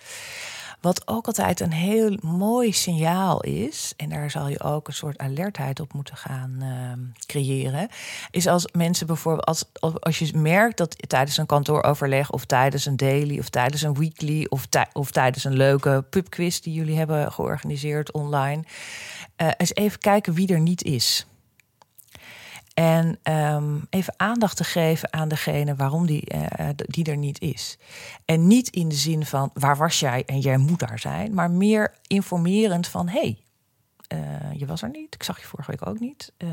Wat 0.83 1.09
ook 1.09 1.27
altijd 1.27 1.61
een 1.61 1.73
heel 1.73 2.17
mooi 2.21 2.73
signaal 2.73 3.41
is, 3.41 3.93
en 3.97 4.09
daar 4.09 4.31
zal 4.31 4.49
je 4.49 4.63
ook 4.63 4.89
een 4.89 4.95
soort 4.95 5.19
alertheid 5.19 5.81
op 5.81 5.93
moeten 5.93 6.17
gaan 6.17 6.57
uh, 6.61 6.93
creëren, 7.27 7.89
is 8.31 8.47
als 8.47 8.69
mensen 8.73 9.07
bijvoorbeeld, 9.07 9.47
als, 9.47 9.65
als 10.01 10.19
je 10.19 10.37
merkt 10.37 10.77
dat 10.77 11.09
tijdens 11.09 11.37
een 11.37 11.47
kantooroverleg 11.47 12.31
of 12.31 12.45
tijdens 12.45 12.87
een 12.87 12.97
daily 12.97 13.39
of 13.39 13.49
tijdens 13.49 13.83
een 13.83 13.95
weekly 13.95 14.47
of, 14.49 14.67
of 14.93 15.11
tijdens 15.11 15.45
een 15.45 15.57
leuke 15.57 16.05
pubquiz 16.11 16.61
die 16.61 16.75
jullie 16.75 16.97
hebben 16.97 17.33
georganiseerd 17.33 18.13
online, 18.13 18.63
uh, 19.43 19.49
eens 19.57 19.75
even 19.75 19.99
kijken 19.99 20.35
wie 20.35 20.53
er 20.53 20.61
niet 20.61 20.83
is. 20.83 21.27
En 22.83 23.19
um, 23.55 23.87
even 23.91 24.15
aandacht 24.17 24.57
te 24.57 24.65
geven 24.65 25.13
aan 25.13 25.29
degene 25.29 25.75
waarom 25.75 26.07
die, 26.07 26.35
uh, 26.35 26.69
die 26.77 27.05
er 27.05 27.17
niet 27.17 27.41
is. 27.41 27.79
En 28.25 28.47
niet 28.47 28.69
in 28.69 28.89
de 28.89 28.95
zin 28.95 29.27
van 29.27 29.51
waar 29.55 29.77
was 29.77 30.01
jij 30.01 30.23
en 30.27 30.39
jij 30.39 30.57
moet 30.57 30.79
daar 30.79 30.99
zijn, 30.99 31.35
maar 31.35 31.51
meer 31.51 31.95
informerend 32.07 32.87
van 32.87 33.09
hey, 33.09 33.45
uh, 34.13 34.19
je 34.57 34.67
was 34.67 34.83
er 34.83 34.91
niet, 34.91 35.15
ik 35.15 35.23
zag 35.23 35.41
je 35.41 35.47
vorige 35.47 35.71
week 35.71 35.87
ook 35.87 36.01
niet. 36.01 36.33
Uh, 36.39 36.49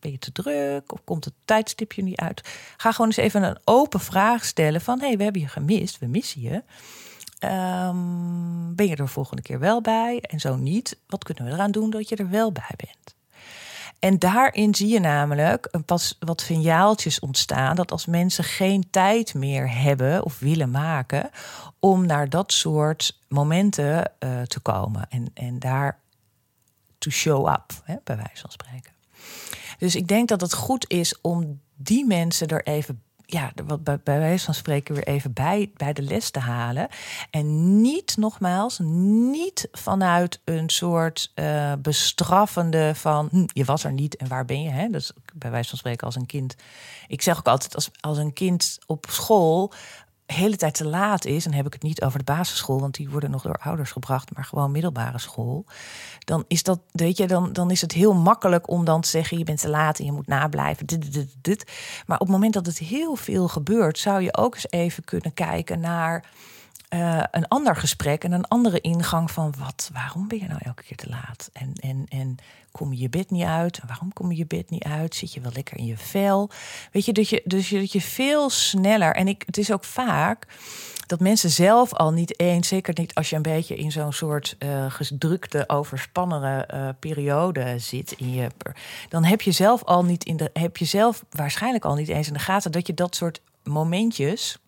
ben 0.00 0.10
je 0.10 0.18
te 0.18 0.32
druk 0.32 0.92
of 0.92 1.04
komt 1.04 1.24
het 1.24 1.34
tijdstipje 1.44 2.02
niet 2.02 2.20
uit? 2.20 2.48
Ga 2.76 2.92
gewoon 2.92 3.06
eens 3.06 3.16
even 3.16 3.42
een 3.42 3.58
open 3.64 4.00
vraag 4.00 4.44
stellen 4.44 4.80
van 4.80 5.00
hey, 5.00 5.16
we 5.16 5.22
hebben 5.22 5.42
je 5.42 5.48
gemist, 5.48 5.98
we 5.98 6.06
missen 6.06 6.40
je. 6.40 6.62
Um, 7.44 8.74
ben 8.74 8.86
je 8.86 8.96
er 8.96 9.08
volgende 9.08 9.42
keer 9.42 9.58
wel 9.58 9.80
bij? 9.80 10.20
En 10.20 10.40
zo 10.40 10.56
niet, 10.56 10.98
wat 11.06 11.24
kunnen 11.24 11.44
we 11.44 11.50
eraan 11.50 11.70
doen 11.70 11.90
dat 11.90 12.08
je 12.08 12.16
er 12.16 12.30
wel 12.30 12.52
bij 12.52 12.74
bent? 12.76 13.21
En 14.02 14.18
daarin 14.18 14.74
zie 14.74 14.88
je 14.88 15.00
namelijk 15.00 15.68
een 15.70 15.84
pas 15.84 16.16
wat 16.18 16.40
signaaltjes 16.40 17.20
ontstaan 17.20 17.76
dat 17.76 17.92
als 17.92 18.06
mensen 18.06 18.44
geen 18.44 18.90
tijd 18.90 19.34
meer 19.34 19.74
hebben 19.74 20.24
of 20.24 20.38
willen 20.38 20.70
maken 20.70 21.30
om 21.78 22.06
naar 22.06 22.28
dat 22.28 22.52
soort 22.52 23.18
momenten 23.28 24.12
uh, 24.18 24.42
te 24.42 24.60
komen 24.60 25.06
en, 25.08 25.30
en 25.34 25.58
daar 25.58 26.00
to 26.98 27.10
show 27.10 27.48
up, 27.48 27.72
hè, 27.84 27.96
bij 28.04 28.16
wijze 28.16 28.40
van 28.40 28.50
spreken. 28.50 28.92
Dus 29.78 29.96
ik 29.96 30.08
denk 30.08 30.28
dat 30.28 30.40
het 30.40 30.54
goed 30.54 30.90
is 30.90 31.20
om 31.20 31.60
die 31.74 32.06
mensen 32.06 32.48
er 32.48 32.62
even 32.62 33.02
ja, 33.32 33.52
wat 33.66 33.84
bij, 33.84 34.00
bij 34.04 34.18
wijze 34.18 34.44
van 34.44 34.54
spreken 34.54 34.94
weer 34.94 35.06
even 35.06 35.32
bij, 35.32 35.70
bij 35.76 35.92
de 35.92 36.02
les 36.02 36.30
te 36.30 36.38
halen. 36.38 36.88
En 37.30 37.80
niet, 37.80 38.16
nogmaals, 38.16 38.78
niet 38.78 39.68
vanuit 39.72 40.40
een 40.44 40.70
soort 40.70 41.32
uh, 41.34 41.72
bestraffende 41.78 42.92
van 42.94 43.28
hm, 43.30 43.44
je 43.46 43.64
was 43.64 43.84
er 43.84 43.92
niet 43.92 44.16
en 44.16 44.28
waar 44.28 44.44
ben 44.44 44.62
je? 44.62 44.70
Hè? 44.70 44.88
Dus 44.88 45.12
bij 45.34 45.50
wijze 45.50 45.68
van 45.68 45.78
spreken 45.78 46.06
als 46.06 46.16
een 46.16 46.26
kind. 46.26 46.56
Ik 47.06 47.22
zeg 47.22 47.38
ook 47.38 47.46
altijd 47.46 47.74
als, 47.74 47.90
als 48.00 48.18
een 48.18 48.32
kind 48.32 48.78
op 48.86 49.06
school 49.08 49.72
hele 50.32 50.56
tijd 50.56 50.74
te 50.74 50.86
laat 50.86 51.24
is, 51.24 51.46
en 51.46 51.52
heb 51.52 51.66
ik 51.66 51.72
het 51.72 51.82
niet 51.82 52.02
over 52.02 52.18
de 52.18 52.24
basisschool, 52.24 52.80
want 52.80 52.94
die 52.94 53.08
worden 53.08 53.30
nog 53.30 53.42
door 53.42 53.58
ouders 53.62 53.90
gebracht, 53.90 54.34
maar 54.34 54.44
gewoon 54.44 54.70
middelbare 54.70 55.18
school, 55.18 55.64
dan 56.18 56.44
is 56.48 56.62
dat, 56.62 56.80
weet 56.92 57.16
je, 57.16 57.26
dan, 57.26 57.52
dan 57.52 57.70
is 57.70 57.80
het 57.80 57.92
heel 57.92 58.14
makkelijk 58.14 58.68
om 58.68 58.84
dan 58.84 59.00
te 59.00 59.08
zeggen: 59.08 59.38
je 59.38 59.44
bent 59.44 59.60
te 59.60 59.68
laat 59.68 59.98
en 59.98 60.04
je 60.04 60.12
moet 60.12 60.26
nablijven. 60.26 60.86
Dit, 60.86 61.12
dit, 61.12 61.36
dit. 61.40 61.72
Maar 62.06 62.18
op 62.18 62.26
het 62.26 62.34
moment 62.34 62.54
dat 62.54 62.66
het 62.66 62.78
heel 62.78 63.16
veel 63.16 63.48
gebeurt, 63.48 63.98
zou 63.98 64.22
je 64.22 64.36
ook 64.36 64.54
eens 64.54 64.70
even 64.70 65.04
kunnen 65.04 65.34
kijken 65.34 65.80
naar. 65.80 66.24
Uh, 66.94 67.22
een 67.30 67.48
ander 67.48 67.76
gesprek 67.76 68.24
en 68.24 68.32
een 68.32 68.48
andere 68.48 68.80
ingang 68.80 69.30
van 69.30 69.54
wat, 69.58 69.90
waarom 69.92 70.28
ben 70.28 70.38
je 70.38 70.46
nou 70.46 70.60
elke 70.62 70.82
keer 70.82 70.96
te 70.96 71.08
laat? 71.08 71.50
En, 71.52 71.72
en, 71.74 72.06
en 72.08 72.36
kom 72.72 72.92
je 72.92 73.00
je 73.00 73.08
bed 73.08 73.30
niet 73.30 73.44
uit? 73.44 73.80
Waarom 73.86 74.12
kom 74.12 74.30
je 74.30 74.36
je 74.36 74.46
bed 74.46 74.70
niet 74.70 74.84
uit? 74.84 75.14
Zit 75.14 75.32
je 75.32 75.40
wel 75.40 75.52
lekker 75.54 75.76
in 75.76 75.84
je 75.84 75.96
vel? 75.96 76.50
Weet 76.92 77.04
je, 77.04 77.12
dat 77.12 77.28
je, 77.28 77.42
dus 77.44 77.68
je, 77.68 77.78
dat 77.78 77.92
je 77.92 78.00
veel 78.00 78.50
sneller. 78.50 79.14
En 79.14 79.28
ik, 79.28 79.42
het 79.46 79.58
is 79.58 79.72
ook 79.72 79.84
vaak 79.84 80.46
dat 81.06 81.20
mensen 81.20 81.50
zelf 81.50 81.94
al 81.94 82.12
niet 82.12 82.40
eens, 82.40 82.68
zeker 82.68 82.94
niet 82.96 83.14
als 83.14 83.30
je 83.30 83.36
een 83.36 83.42
beetje 83.42 83.76
in 83.76 83.92
zo'n 83.92 84.12
soort 84.12 84.56
uh, 84.58 84.90
gedrukte, 84.90 85.64
overspannere 85.68 86.68
uh, 86.74 86.88
periode 86.98 87.78
zit 87.78 88.12
in 88.12 88.32
je. 88.32 88.46
Dan 89.08 89.24
heb 89.24 89.40
je 89.40 89.52
zelf 89.52 89.84
al 89.84 90.04
niet 90.04 90.24
in 90.24 90.36
de. 90.36 90.50
Heb 90.52 90.76
je 90.76 90.84
zelf 90.84 91.24
waarschijnlijk 91.30 91.84
al 91.84 91.94
niet 91.94 92.08
eens 92.08 92.26
in 92.26 92.32
de 92.32 92.38
gaten 92.38 92.72
dat 92.72 92.86
je 92.86 92.94
dat 92.94 93.16
soort 93.16 93.40
momentjes 93.62 94.58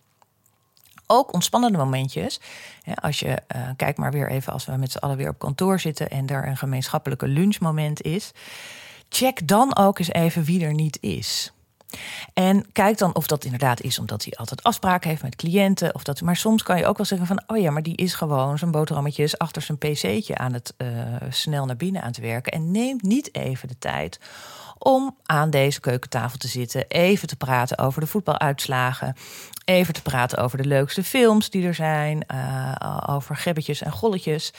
ook 1.07 1.33
ontspannende 1.33 1.79
momentjes. 1.79 2.41
als 2.95 3.19
je, 3.19 3.43
uh, 3.57 3.69
kijk 3.77 3.97
maar 3.97 4.13
weer 4.13 4.31
even 4.31 4.53
als 4.53 4.65
we 4.65 4.77
met 4.77 4.93
z'n 4.93 4.99
allen 4.99 5.17
weer 5.17 5.29
op 5.29 5.39
kantoor 5.39 5.81
zitten 5.81 6.11
en 6.11 6.27
er 6.27 6.47
een 6.47 6.57
gemeenschappelijke 6.57 7.27
lunchmoment 7.27 8.03
is. 8.03 8.31
Check 9.09 9.49
dan 9.49 9.77
ook 9.77 9.99
eens 9.99 10.13
even 10.13 10.45
wie 10.45 10.65
er 10.65 10.75
niet 10.75 10.99
is. 11.01 11.53
En 12.35 12.73
kijk 12.73 12.99
dan 12.99 13.15
of 13.15 13.27
dat 13.27 13.45
inderdaad 13.45 13.81
is 13.81 13.99
omdat 13.99 14.25
hij 14.25 14.33
altijd 14.33 14.63
afspraken 14.63 15.11
heeft 15.11 15.23
met 15.23 15.37
cliënten. 15.37 15.95
Of 15.95 16.03
dat, 16.03 16.21
maar 16.21 16.37
soms 16.37 16.63
kan 16.63 16.79
je 16.79 16.87
ook 16.87 16.97
wel 16.97 17.07
zeggen 17.07 17.27
van, 17.27 17.43
oh 17.47 17.59
ja, 17.59 17.71
maar 17.71 17.83
die 17.83 17.97
is 17.97 18.15
gewoon 18.15 18.59
zijn 18.59 18.71
boterhammetjes 18.71 19.39
achter 19.39 19.63
zijn 19.63 19.79
pc'tje 19.79 20.37
aan 20.37 20.53
het 20.53 20.75
uh, 20.79 20.89
snel 21.31 21.65
naar 21.67 21.77
binnen 21.77 22.03
aan 22.03 22.09
het 22.09 22.19
werken. 22.19 22.53
En 22.53 22.71
neemt 22.71 23.03
niet 23.03 23.35
even 23.35 23.69
de 23.69 23.79
tijd 23.79 24.21
om 24.79 25.17
aan 25.25 25.51
deze 25.51 25.81
keukentafel 25.81 26.39
te 26.39 26.49
zitten, 26.49 26.85
even 26.89 27.29
te 27.29 27.37
praten 27.37 27.79
over 27.79 28.01
de 28.01 28.07
voetbaluitslagen, 28.07 29.17
even 29.65 29.95
te 29.95 30.03
praten 30.03 30.39
over 30.39 30.59
de 30.59 30.69
leukste 30.69 31.05
films 31.05 31.51
die 31.51 31.67
er 31.67 31.75
zijn, 31.75 32.27
uh, 32.35 32.97
over 33.07 33.37
gebbetjes 33.37 33.83
en 33.83 33.93
golletjes. 33.93 34.53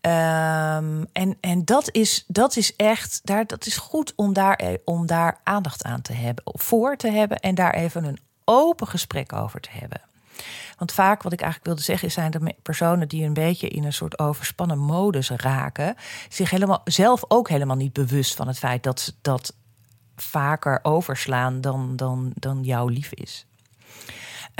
Um, 0.00 1.06
en 1.12 1.36
en 1.40 1.64
dat, 1.64 1.88
is, 1.92 2.24
dat 2.26 2.56
is 2.56 2.76
echt, 2.76 3.20
daar, 3.24 3.46
dat 3.46 3.66
is 3.66 3.76
goed 3.76 4.12
om 4.16 4.32
daar, 4.32 4.76
om 4.84 5.06
daar 5.06 5.40
aandacht 5.44 5.84
aan 5.84 6.02
te 6.02 6.12
hebben, 6.12 6.44
voor 6.46 6.96
te 6.96 7.10
hebben 7.10 7.38
en 7.38 7.54
daar 7.54 7.74
even 7.74 8.04
een 8.04 8.18
open 8.44 8.86
gesprek 8.86 9.32
over 9.32 9.60
te 9.60 9.70
hebben. 9.72 10.00
Want 10.78 10.92
vaak, 10.92 11.22
wat 11.22 11.32
ik 11.32 11.40
eigenlijk 11.40 11.70
wilde 11.70 11.82
zeggen, 11.82 12.10
zijn 12.10 12.30
de 12.30 12.54
personen 12.62 13.08
die 13.08 13.24
een 13.24 13.32
beetje 13.32 13.68
in 13.68 13.84
een 13.84 13.92
soort 13.92 14.18
overspannen 14.18 14.78
modus 14.78 15.30
raken, 15.30 15.94
zich 16.28 16.50
helemaal 16.50 16.80
zelf 16.84 17.24
ook 17.28 17.48
helemaal 17.48 17.76
niet 17.76 17.92
bewust 17.92 18.34
van 18.34 18.46
het 18.46 18.58
feit 18.58 18.82
dat 18.82 19.00
ze 19.00 19.12
dat 19.22 19.54
vaker 20.16 20.78
overslaan 20.82 21.60
dan, 21.60 21.96
dan, 21.96 22.32
dan 22.34 22.62
jou 22.62 22.92
lief 22.92 23.12
is. 23.12 23.46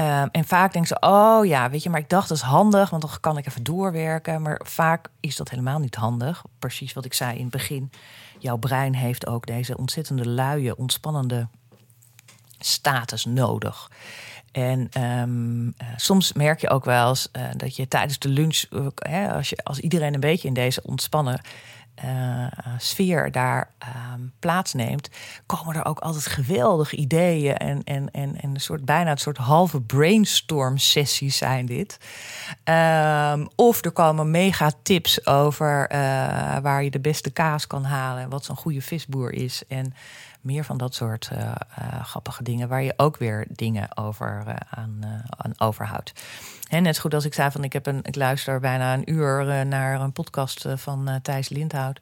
Um, 0.01 0.29
en 0.31 0.45
vaak 0.45 0.73
denken 0.73 0.97
ze, 1.01 1.07
oh 1.09 1.47
ja, 1.47 1.71
weet 1.71 1.83
je, 1.83 1.91
maar 1.91 2.01
ik 2.01 2.09
dacht 2.09 2.29
dat 2.29 2.37
is 2.37 2.43
handig, 2.43 2.91
want 2.91 3.03
dan 3.03 3.11
kan 3.21 3.39
ik 3.39 3.47
even 3.47 3.63
doorwerken. 3.63 4.43
Maar 4.43 4.61
vaak 4.65 5.09
is 5.21 5.37
dat 5.37 5.51
helemaal 5.51 5.79
niet 5.79 5.95
handig. 5.95 6.43
Precies 6.59 6.93
wat 6.93 7.05
ik 7.05 7.15
zei 7.15 7.37
in 7.37 7.43
het 7.43 7.51
begin. 7.51 7.91
Jouw 8.39 8.57
brein 8.57 8.95
heeft 8.95 9.27
ook 9.27 9.47
deze 9.47 9.77
ontzettende 9.77 10.29
luie, 10.29 10.77
ontspannende 10.77 11.49
status 12.59 13.25
nodig. 13.25 13.91
En 14.57 15.03
um, 15.03 15.65
uh, 15.67 15.89
soms 15.97 16.33
merk 16.33 16.61
je 16.61 16.69
ook 16.69 16.85
wel 16.85 17.09
eens 17.09 17.29
uh, 17.33 17.43
dat 17.57 17.77
je 17.77 17.89
tijdens 17.89 18.19
de 18.19 18.29
lunch, 18.29 18.65
uh, 18.71 19.33
als, 19.33 19.49
je, 19.49 19.57
als 19.63 19.79
iedereen 19.81 20.15
een 20.15 20.21
beetje 20.21 20.49
in 20.49 20.55
deze 20.55 20.83
ontspannen 20.83 21.41
uh, 22.05 22.47
sfeer 22.79 23.31
daar 23.33 23.71
uh, 23.83 23.89
plaatsneemt, 24.39 25.09
komen 25.47 25.75
er 25.75 25.85
ook 25.85 25.99
altijd 25.99 26.27
geweldige 26.27 26.97
ideeën 26.97 27.57
en, 27.57 27.85
en, 27.85 28.11
en, 28.11 28.41
en 28.41 28.51
een 28.55 28.61
soort 28.61 28.85
bijna 28.85 29.11
een 29.11 29.19
soort 29.19 29.37
halve 29.37 29.81
brainstorm 29.81 30.79
sessies 30.79 31.37
zijn 31.37 31.67
dit. 31.67 31.99
Um, 32.65 33.49
of 33.55 33.85
er 33.85 33.93
komen 33.93 34.31
mega 34.31 34.71
tips 34.83 35.27
over 35.27 35.89
waar 36.63 36.83
je 36.83 36.91
de 36.91 37.01
beste 37.01 37.31
kaas 37.31 37.67
kan 37.67 37.85
halen 37.85 38.23
en 38.23 38.31
wat 38.31 38.45
zo'n 38.45 38.57
goede 38.57 38.83
visboer 38.83 39.33
is 39.33 39.63
en 39.69 39.95
meer 40.47 40.65
van 40.65 40.77
dat 40.77 40.95
soort 40.95 41.31
uh, 41.33 41.39
uh, 41.39 42.05
grappige 42.05 42.43
dingen 42.43 42.69
waar 42.69 42.83
je 42.83 42.95
ook 42.97 43.17
weer 43.17 43.47
dingen 43.51 43.97
over 43.97 44.45
uh, 44.47 44.55
aan, 44.71 45.25
aan 45.29 45.53
overhoudt. 45.57 46.13
En 46.69 46.83
net 46.83 46.95
zo 46.95 47.01
goed 47.01 47.15
als 47.15 47.25
ik 47.25 47.35
zei 47.35 47.51
van 47.51 47.65
ik, 47.65 47.73
heb 47.73 47.87
een, 47.87 48.01
ik 48.03 48.15
luister 48.15 48.61
bijna 48.61 48.95
een 48.95 49.11
uur 49.13 49.67
naar 49.67 50.01
een 50.01 50.13
podcast 50.13 50.65
van 50.75 51.19
Thijs 51.23 51.49
Lindhout. 51.49 52.01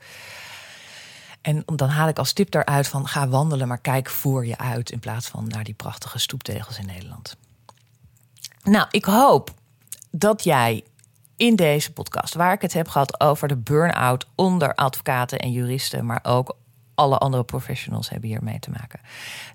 En 1.42 1.62
dan 1.66 1.88
haal 1.88 2.08
ik 2.08 2.18
als 2.18 2.32
tip 2.32 2.50
daaruit 2.50 2.88
van 2.88 3.06
ga 3.06 3.28
wandelen, 3.28 3.68
maar 3.68 3.78
kijk 3.78 4.08
voor 4.10 4.46
je 4.46 4.58
uit 4.58 4.90
in 4.90 4.98
plaats 4.98 5.28
van 5.28 5.46
naar 5.48 5.64
die 5.64 5.74
prachtige 5.74 6.18
stoeptegels 6.18 6.78
in 6.78 6.86
Nederland. 6.86 7.36
Nou, 8.62 8.86
ik 8.90 9.04
hoop 9.04 9.50
dat 10.10 10.44
jij 10.44 10.84
in 11.36 11.56
deze 11.56 11.92
podcast, 11.92 12.34
waar 12.34 12.52
ik 12.52 12.60
het 12.60 12.72
heb 12.72 12.88
gehad 12.88 13.20
over 13.20 13.48
de 13.48 13.56
burn-out 13.56 14.26
onder 14.34 14.74
advocaten 14.74 15.38
en 15.38 15.52
juristen, 15.52 16.06
maar 16.06 16.20
ook 16.22 16.56
alle 16.94 17.18
andere 17.18 17.44
professionals 17.44 18.10
hebben 18.10 18.28
hier 18.28 18.42
mee 18.42 18.58
te 18.58 18.70
maken. 18.70 19.00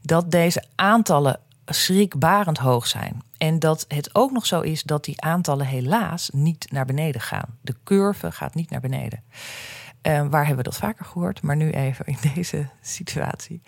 Dat 0.01 0.31
deze 0.31 0.63
aantallen 0.75 1.39
schrikbarend 1.65 2.57
hoog 2.57 2.87
zijn. 2.87 3.21
En 3.37 3.59
dat 3.59 3.85
het 3.87 4.15
ook 4.15 4.31
nog 4.31 4.45
zo 4.45 4.61
is 4.61 4.83
dat 4.83 5.05
die 5.05 5.21
aantallen 5.21 5.65
helaas 5.65 6.29
niet 6.33 6.71
naar 6.71 6.85
beneden 6.85 7.21
gaan. 7.21 7.57
De 7.61 7.75
curve 7.83 8.31
gaat 8.31 8.55
niet 8.55 8.69
naar 8.69 8.81
beneden. 8.81 9.23
Uh, 10.01 10.25
waar 10.29 10.45
hebben 10.45 10.63
we 10.63 10.69
dat 10.69 10.77
vaker 10.77 11.05
gehoord? 11.05 11.41
Maar 11.41 11.55
nu 11.55 11.69
even 11.69 12.05
in 12.05 12.17
deze 12.35 12.69
situatie. 12.81 13.61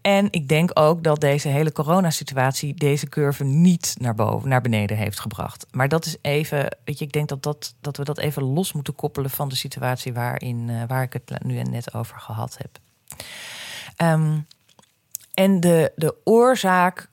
En 0.00 0.28
ik 0.30 0.48
denk 0.48 0.70
ook 0.74 1.02
dat 1.02 1.20
deze 1.20 1.48
hele 1.48 1.72
coronasituatie 1.72 2.74
deze 2.74 3.08
curve 3.08 3.44
niet 3.44 3.94
naar 3.98 4.14
boven, 4.14 4.48
naar 4.48 4.60
beneden 4.60 4.96
heeft 4.96 5.20
gebracht. 5.20 5.66
Maar 5.70 5.88
dat 5.88 6.06
is 6.06 6.16
even, 6.20 6.76
weet 6.84 6.98
je, 6.98 7.04
ik 7.04 7.12
denk 7.12 7.28
dat, 7.28 7.42
dat, 7.42 7.74
dat 7.80 7.96
we 7.96 8.04
dat 8.04 8.18
even 8.18 8.42
los 8.42 8.72
moeten 8.72 8.94
koppelen 8.94 9.30
van 9.30 9.48
de 9.48 9.56
situatie 9.56 10.12
waarin, 10.12 10.68
uh, 10.68 10.82
waar 10.86 11.02
ik 11.02 11.12
het 11.12 11.44
nu 11.44 11.62
net 11.62 11.94
over 11.94 12.18
gehad 12.18 12.56
heb. 12.58 12.78
Ehm, 13.96 14.38
en 15.34 15.60
de, 15.60 15.92
de 15.96 16.16
oorzaak 16.24 17.08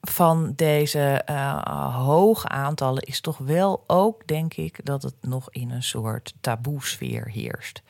van 0.00 0.52
deze 0.56 1.22
uh, 1.30 1.94
hoge 2.04 2.48
aantallen 2.48 3.02
is 3.02 3.20
toch 3.20 3.38
wel 3.38 3.84
ook, 3.86 4.26
denk 4.26 4.54
ik, 4.54 4.84
dat 4.84 5.02
het 5.02 5.14
nog 5.20 5.50
in 5.50 5.70
een 5.70 5.82
soort 5.82 6.34
taboe-sfeer 6.40 7.30
heerst. 7.30 7.82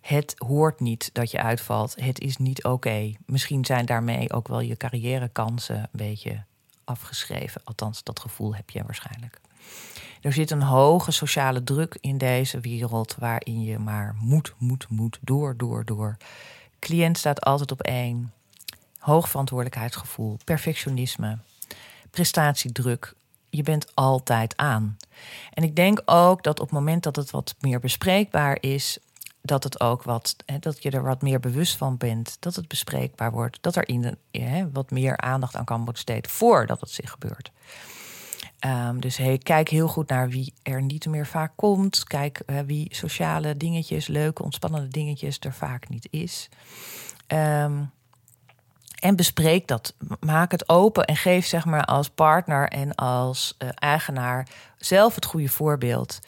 Het 0.00 0.34
hoort 0.36 0.80
niet 0.80 1.10
dat 1.12 1.30
je 1.30 1.42
uitvalt. 1.42 1.94
Het 2.00 2.20
is 2.20 2.36
niet 2.36 2.64
oké. 2.64 3.12
Misschien 3.26 3.64
zijn 3.64 3.86
daarmee 3.86 4.32
ook 4.32 4.48
wel 4.48 4.60
je 4.60 4.76
carrièrekansen 4.76 5.76
een 5.76 5.88
beetje 5.92 6.44
afgeschreven. 6.84 7.60
Althans, 7.64 8.02
dat 8.02 8.20
gevoel 8.20 8.54
heb 8.54 8.70
je 8.70 8.82
waarschijnlijk. 8.82 9.40
Er 10.20 10.32
zit 10.32 10.50
een 10.50 10.62
hoge 10.62 11.10
sociale 11.10 11.64
druk 11.64 11.98
in 12.00 12.18
deze 12.18 12.60
wereld 12.60 13.16
waarin 13.18 13.62
je 13.62 13.78
maar 13.78 14.16
moet, 14.20 14.54
moet, 14.58 14.86
moet, 14.88 15.18
door, 15.20 15.56
door, 15.56 15.84
door. 15.84 16.16
Cliënt 16.78 17.18
staat 17.18 17.40
altijd 17.40 17.72
op 17.72 17.82
één. 17.82 18.32
Hoog 18.98 19.28
verantwoordelijkheidsgevoel, 19.28 20.38
perfectionisme, 20.44 21.38
prestatiedruk. 22.10 23.14
Je 23.50 23.62
bent 23.62 23.94
altijd 23.94 24.56
aan. 24.56 24.96
En 25.52 25.62
ik 25.62 25.76
denk 25.76 26.02
ook 26.04 26.42
dat 26.42 26.60
op 26.60 26.66
het 26.66 26.78
moment 26.78 27.02
dat 27.02 27.16
het 27.16 27.30
wat 27.30 27.54
meer 27.60 27.80
bespreekbaar 27.80 28.58
is, 28.60 28.98
dat 29.42 29.64
het 29.64 29.80
ook 29.80 30.02
wat, 30.02 30.36
hè, 30.46 30.58
dat 30.58 30.82
je 30.82 30.90
er 30.90 31.02
wat 31.02 31.22
meer 31.22 31.40
bewust 31.40 31.76
van 31.76 31.96
bent, 31.96 32.36
dat 32.40 32.54
het 32.54 32.68
bespreekbaar 32.68 33.32
wordt, 33.32 33.58
dat 33.60 33.76
er 33.76 33.88
in 33.88 34.16
hè, 34.30 34.70
wat 34.70 34.90
meer 34.90 35.16
aandacht 35.16 35.56
aan 35.56 35.64
kan 35.64 35.76
worden 35.76 35.94
besteed 35.94 36.30
voordat 36.30 36.80
het 36.80 36.90
zich 36.90 37.10
gebeurt. 37.10 37.50
Um, 38.60 39.00
dus 39.00 39.16
hey, 39.16 39.38
kijk 39.38 39.68
heel 39.68 39.88
goed 39.88 40.08
naar 40.08 40.28
wie 40.28 40.52
er 40.62 40.82
niet 40.82 41.06
meer 41.06 41.26
vaak 41.26 41.52
komt. 41.56 42.04
Kijk 42.04 42.42
wie 42.66 42.88
sociale 42.94 43.56
dingetjes, 43.56 44.06
leuke, 44.06 44.42
ontspannende 44.42 44.88
dingetjes 44.88 45.38
er 45.40 45.54
vaak 45.54 45.88
niet 45.88 46.08
is. 46.10 46.48
Um, 47.28 47.90
en 48.96 49.16
bespreek 49.16 49.66
dat. 49.66 49.94
Maak 50.20 50.50
het 50.50 50.68
open 50.68 51.04
en 51.04 51.16
geef 51.16 51.46
zeg 51.46 51.64
maar 51.64 51.84
als 51.84 52.08
partner 52.08 52.68
en 52.68 52.94
als 52.94 53.56
uh, 53.58 53.68
eigenaar 53.74 54.46
zelf 54.76 55.14
het 55.14 55.24
goede 55.24 55.48
voorbeeld. 55.48 56.20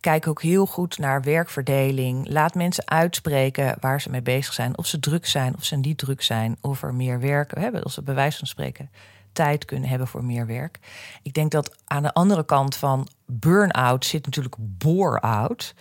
Kijk 0.00 0.26
ook 0.26 0.42
heel 0.42 0.66
goed 0.66 0.98
naar 0.98 1.22
werkverdeling. 1.22 2.28
Laat 2.28 2.54
mensen 2.54 2.88
uitspreken 2.88 3.76
waar 3.80 4.00
ze 4.00 4.10
mee 4.10 4.22
bezig 4.22 4.52
zijn. 4.52 4.78
Of 4.78 4.86
ze 4.86 5.00
druk 5.00 5.26
zijn, 5.26 5.54
of 5.56 5.64
ze 5.64 5.76
niet 5.76 5.98
druk 5.98 6.22
zijn. 6.22 6.56
Of 6.60 6.82
er 6.82 6.94
meer 6.94 7.20
werk 7.20 7.58
hebben. 7.58 7.84
Of 7.84 7.92
ze 7.92 8.02
bij 8.02 8.14
wijze 8.14 8.38
van 8.38 8.46
spreken 8.46 8.90
tijd 9.34 9.64
kunnen 9.64 9.88
hebben 9.88 10.08
voor 10.08 10.24
meer 10.24 10.46
werk. 10.46 10.78
Ik 11.22 11.34
denk 11.34 11.50
dat 11.50 11.76
aan 11.84 12.02
de 12.02 12.12
andere 12.12 12.44
kant 12.44 12.76
van 12.76 13.08
burn-out 13.26 14.04
zit 14.04 14.24
natuurlijk 14.24 14.56
bore-out. 14.58 15.74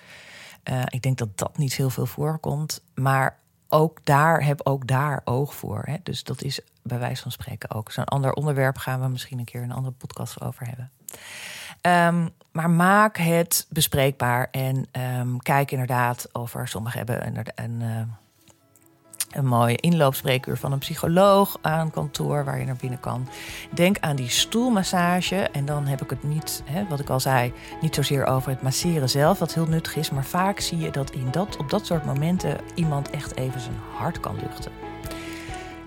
Uh, 0.63 0.81
ik 0.85 1.01
denk 1.01 1.17
dat 1.17 1.37
dat 1.37 1.57
niet 1.57 1.73
heel 1.73 1.89
veel 1.89 2.05
voorkomt. 2.05 2.83
Maar 2.95 3.39
ook 3.67 3.99
daar 4.03 4.43
heb 4.43 4.59
ook 4.63 4.87
daar 4.87 5.21
oog 5.23 5.55
voor. 5.55 5.81
Hè? 5.85 5.95
Dus 6.03 6.23
dat 6.23 6.41
is 6.41 6.59
bij 6.81 6.99
wijze 6.99 7.21
van 7.21 7.31
spreken 7.31 7.71
ook. 7.71 7.91
Zo'n 7.91 8.05
ander 8.05 8.33
onderwerp 8.33 8.77
gaan 8.77 9.01
we 9.01 9.07
misschien 9.07 9.39
een 9.39 9.45
keer 9.45 9.61
een 9.61 9.71
andere 9.71 9.95
podcast 9.95 10.41
over 10.41 10.67
hebben. 10.67 10.91
Um, 11.81 12.29
maar 12.51 12.69
maak 12.69 13.17
het 13.17 13.65
bespreekbaar 13.69 14.47
en 14.51 14.87
um, 15.19 15.41
kijk 15.41 15.71
inderdaad 15.71 16.29
over. 16.31 16.67
Sommigen 16.67 16.97
hebben 16.97 17.27
een, 17.27 17.45
een, 17.55 17.81
uh, 17.81 18.01
een 19.33 19.45
mooie 19.45 19.75
inloopspreekuur 19.75 20.57
van 20.57 20.71
een 20.71 20.79
psycholoog 20.79 21.57
aan 21.61 21.91
kantoor 21.91 22.45
waar 22.45 22.59
je 22.59 22.65
naar 22.65 22.75
binnen 22.75 22.99
kan. 22.99 23.27
Denk 23.69 23.97
aan 23.99 24.15
die 24.15 24.29
stoelmassage. 24.29 25.35
En 25.35 25.65
dan 25.65 25.85
heb 25.85 26.01
ik 26.01 26.09
het 26.09 26.23
niet, 26.23 26.63
hè, 26.65 26.85
wat 26.89 26.99
ik 26.99 27.09
al 27.09 27.19
zei, 27.19 27.53
niet 27.81 27.95
zozeer 27.95 28.25
over 28.25 28.49
het 28.49 28.61
masseren 28.61 29.09
zelf, 29.09 29.39
wat 29.39 29.53
heel 29.53 29.65
nuttig 29.65 29.95
is. 29.95 30.09
Maar 30.09 30.25
vaak 30.25 30.59
zie 30.59 30.77
je 30.77 30.91
dat, 30.91 31.11
in 31.11 31.27
dat 31.31 31.57
op 31.57 31.69
dat 31.69 31.85
soort 31.85 32.05
momenten 32.05 32.57
iemand 32.75 33.09
echt 33.09 33.37
even 33.37 33.61
zijn 33.61 33.79
hart 33.97 34.19
kan 34.19 34.35
luchten. 34.41 34.71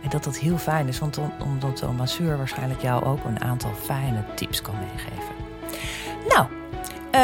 En 0.02 0.08
dat 0.12 0.24
dat 0.24 0.38
heel 0.38 0.58
fijn 0.58 0.88
is, 0.88 0.98
want 0.98 1.18
omdat 1.44 1.78
zo'n 1.78 1.96
masseur 1.96 2.36
waarschijnlijk 2.36 2.82
jou 2.82 3.04
ook 3.04 3.24
een 3.24 3.40
aantal 3.40 3.72
fijne 3.74 4.24
tips 4.34 4.62
kan 4.62 4.74
meegeven. 4.78 5.34
Nou, 6.28 6.46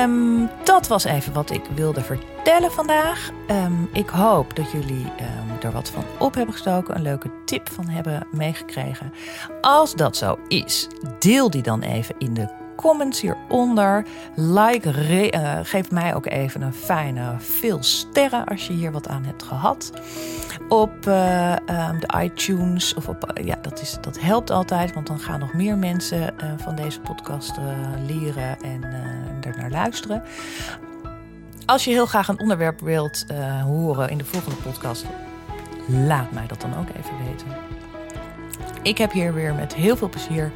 um, 0.01 0.51
dat 0.65 0.89
was 0.89 1.05
even 1.05 1.33
wat 1.33 1.51
ik 1.51 1.63
wilde 1.75 2.01
vertellen 2.01 2.73
vandaag. 2.73 3.31
Um, 3.51 3.89
ik 3.93 4.09
hoop 4.09 4.57
dat 4.57 4.71
jullie 4.71 5.05
um, 5.05 5.63
er 5.63 5.73
wat 5.73 5.91
van 5.91 6.05
op 6.19 6.35
hebben 6.35 6.55
gestoken, 6.55 6.95
een 6.95 7.03
leuke 7.03 7.31
tip 7.45 7.69
van 7.69 7.89
hebben 7.89 8.27
meegekregen. 8.33 9.13
Als 9.61 9.95
dat 9.95 10.17
zo 10.17 10.39
is, 10.49 10.89
deel 11.19 11.51
die 11.51 11.63
dan 11.63 11.83
even 11.83 12.15
in 12.19 12.35
de 12.35 12.49
comments 12.77 13.21
hieronder. 13.21 14.05
Like, 14.35 15.31
uh, 15.35 15.59
geef 15.63 15.91
mij 15.91 16.15
ook 16.15 16.27
even 16.27 16.63
een 16.63 16.75
fijne 16.75 17.35
veel 17.39 17.83
sterren 17.83 18.45
als 18.45 18.67
je 18.67 18.73
hier 18.73 18.93
wat 18.93 19.09
aan 19.09 19.25
hebt 19.25 19.43
gehad. 19.43 19.93
Op 20.69 20.91
um, 20.91 22.01
de 22.01 22.09
iTunes 22.23 22.95
of 22.95 23.09
op, 23.09 23.33
uh, 23.39 23.45
ja, 23.45 23.57
dat, 23.63 23.81
is, 23.81 23.97
dat 24.01 24.21
helpt 24.21 24.51
altijd, 24.51 24.95
want 24.95 25.07
dan 25.07 25.19
gaan 25.19 25.41
nog 25.41 25.53
meer 25.53 25.79
mensen 25.79 26.35
van 26.57 26.75
deze 26.75 27.01
podcast 27.01 27.57
leren 28.07 28.63
en 28.63 28.81
naar 29.51 29.71
luisteren. 29.71 30.23
Als 31.67 31.85
je 31.85 31.91
heel 31.91 32.07
graag 32.07 32.29
een 32.29 32.41
onderwerp 32.41 32.81
wilt 32.81 33.27
horen 33.65 34.09
in 34.09 34.19
de 34.19 34.25
volgende 34.25 34.57
podcast, 34.57 35.05
laat 35.87 36.33
mij 36.33 36.47
dat 36.47 36.61
dan 36.61 36.77
ook 36.79 36.89
even 36.89 37.25
weten. 37.25 37.47
Ik 38.83 38.99
heb 38.99 39.13
hier 39.13 39.35
weer 39.35 39.55
met 39.55 39.75
heel 39.75 39.97
veel 39.97 40.09
plezier 40.09 40.53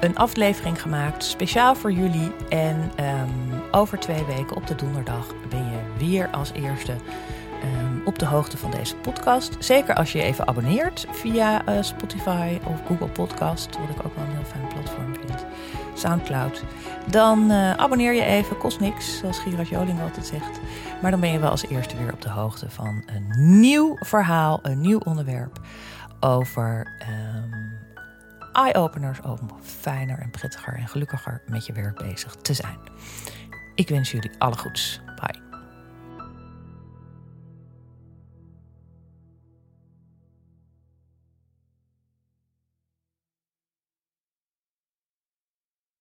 een 0.00 0.16
aflevering 0.16 0.82
gemaakt, 0.82 1.24
speciaal 1.24 1.74
voor 1.74 1.92
jullie. 1.92 2.32
En 2.48 2.90
um, 3.00 3.62
over 3.70 3.98
twee 3.98 4.24
weken 4.24 4.56
op 4.56 4.66
de 4.66 4.74
donderdag 4.74 5.26
ben 5.48 5.64
je 5.70 6.06
weer 6.06 6.28
als 6.28 6.52
eerste 6.52 6.92
um, 6.92 8.02
op 8.04 8.18
de 8.18 8.26
hoogte 8.26 8.56
van 8.56 8.70
deze 8.70 8.96
podcast. 8.96 9.56
Zeker 9.58 9.94
als 9.94 10.12
je 10.12 10.18
je 10.18 10.24
even 10.24 10.46
abonneert 10.46 11.06
via 11.10 11.68
uh, 11.68 11.82
Spotify 11.82 12.58
of 12.64 12.80
Google 12.86 13.08
Podcast, 13.08 13.78
wat 13.78 13.96
ik 13.96 14.06
ook 14.06 14.14
wel 14.14 14.24
een 14.24 14.30
heel 14.30 14.44
fijn 14.44 14.68
platform. 14.68 15.13
Soundcloud. 15.94 16.64
Dan 17.10 17.50
uh, 17.50 17.72
abonneer 17.72 18.12
je 18.12 18.24
even, 18.24 18.58
kost 18.58 18.80
niks, 18.80 19.18
zoals 19.18 19.38
Gerard 19.38 19.68
Joling 19.68 20.00
altijd 20.00 20.26
zegt. 20.26 20.60
Maar 21.02 21.10
dan 21.10 21.20
ben 21.20 21.32
je 21.32 21.38
wel 21.38 21.50
als 21.50 21.66
eerste 21.66 21.96
weer 21.96 22.12
op 22.12 22.22
de 22.22 22.30
hoogte 22.30 22.70
van 22.70 23.02
een 23.06 23.60
nieuw 23.60 23.96
verhaal, 24.00 24.58
een 24.62 24.80
nieuw 24.80 24.98
onderwerp 24.98 25.60
over 26.20 26.86
um, 27.08 27.72
eye-openers 28.52 29.20
om 29.20 29.38
fijner 29.62 30.18
en 30.18 30.30
prettiger 30.30 30.74
en 30.74 30.88
gelukkiger 30.88 31.42
met 31.46 31.66
je 31.66 31.72
werk 31.72 31.96
bezig 31.96 32.34
te 32.34 32.54
zijn. 32.54 32.78
Ik 33.74 33.88
wens 33.88 34.10
jullie 34.10 34.30
alle 34.38 34.58
goeds. 34.58 35.00
Bye. 35.20 35.43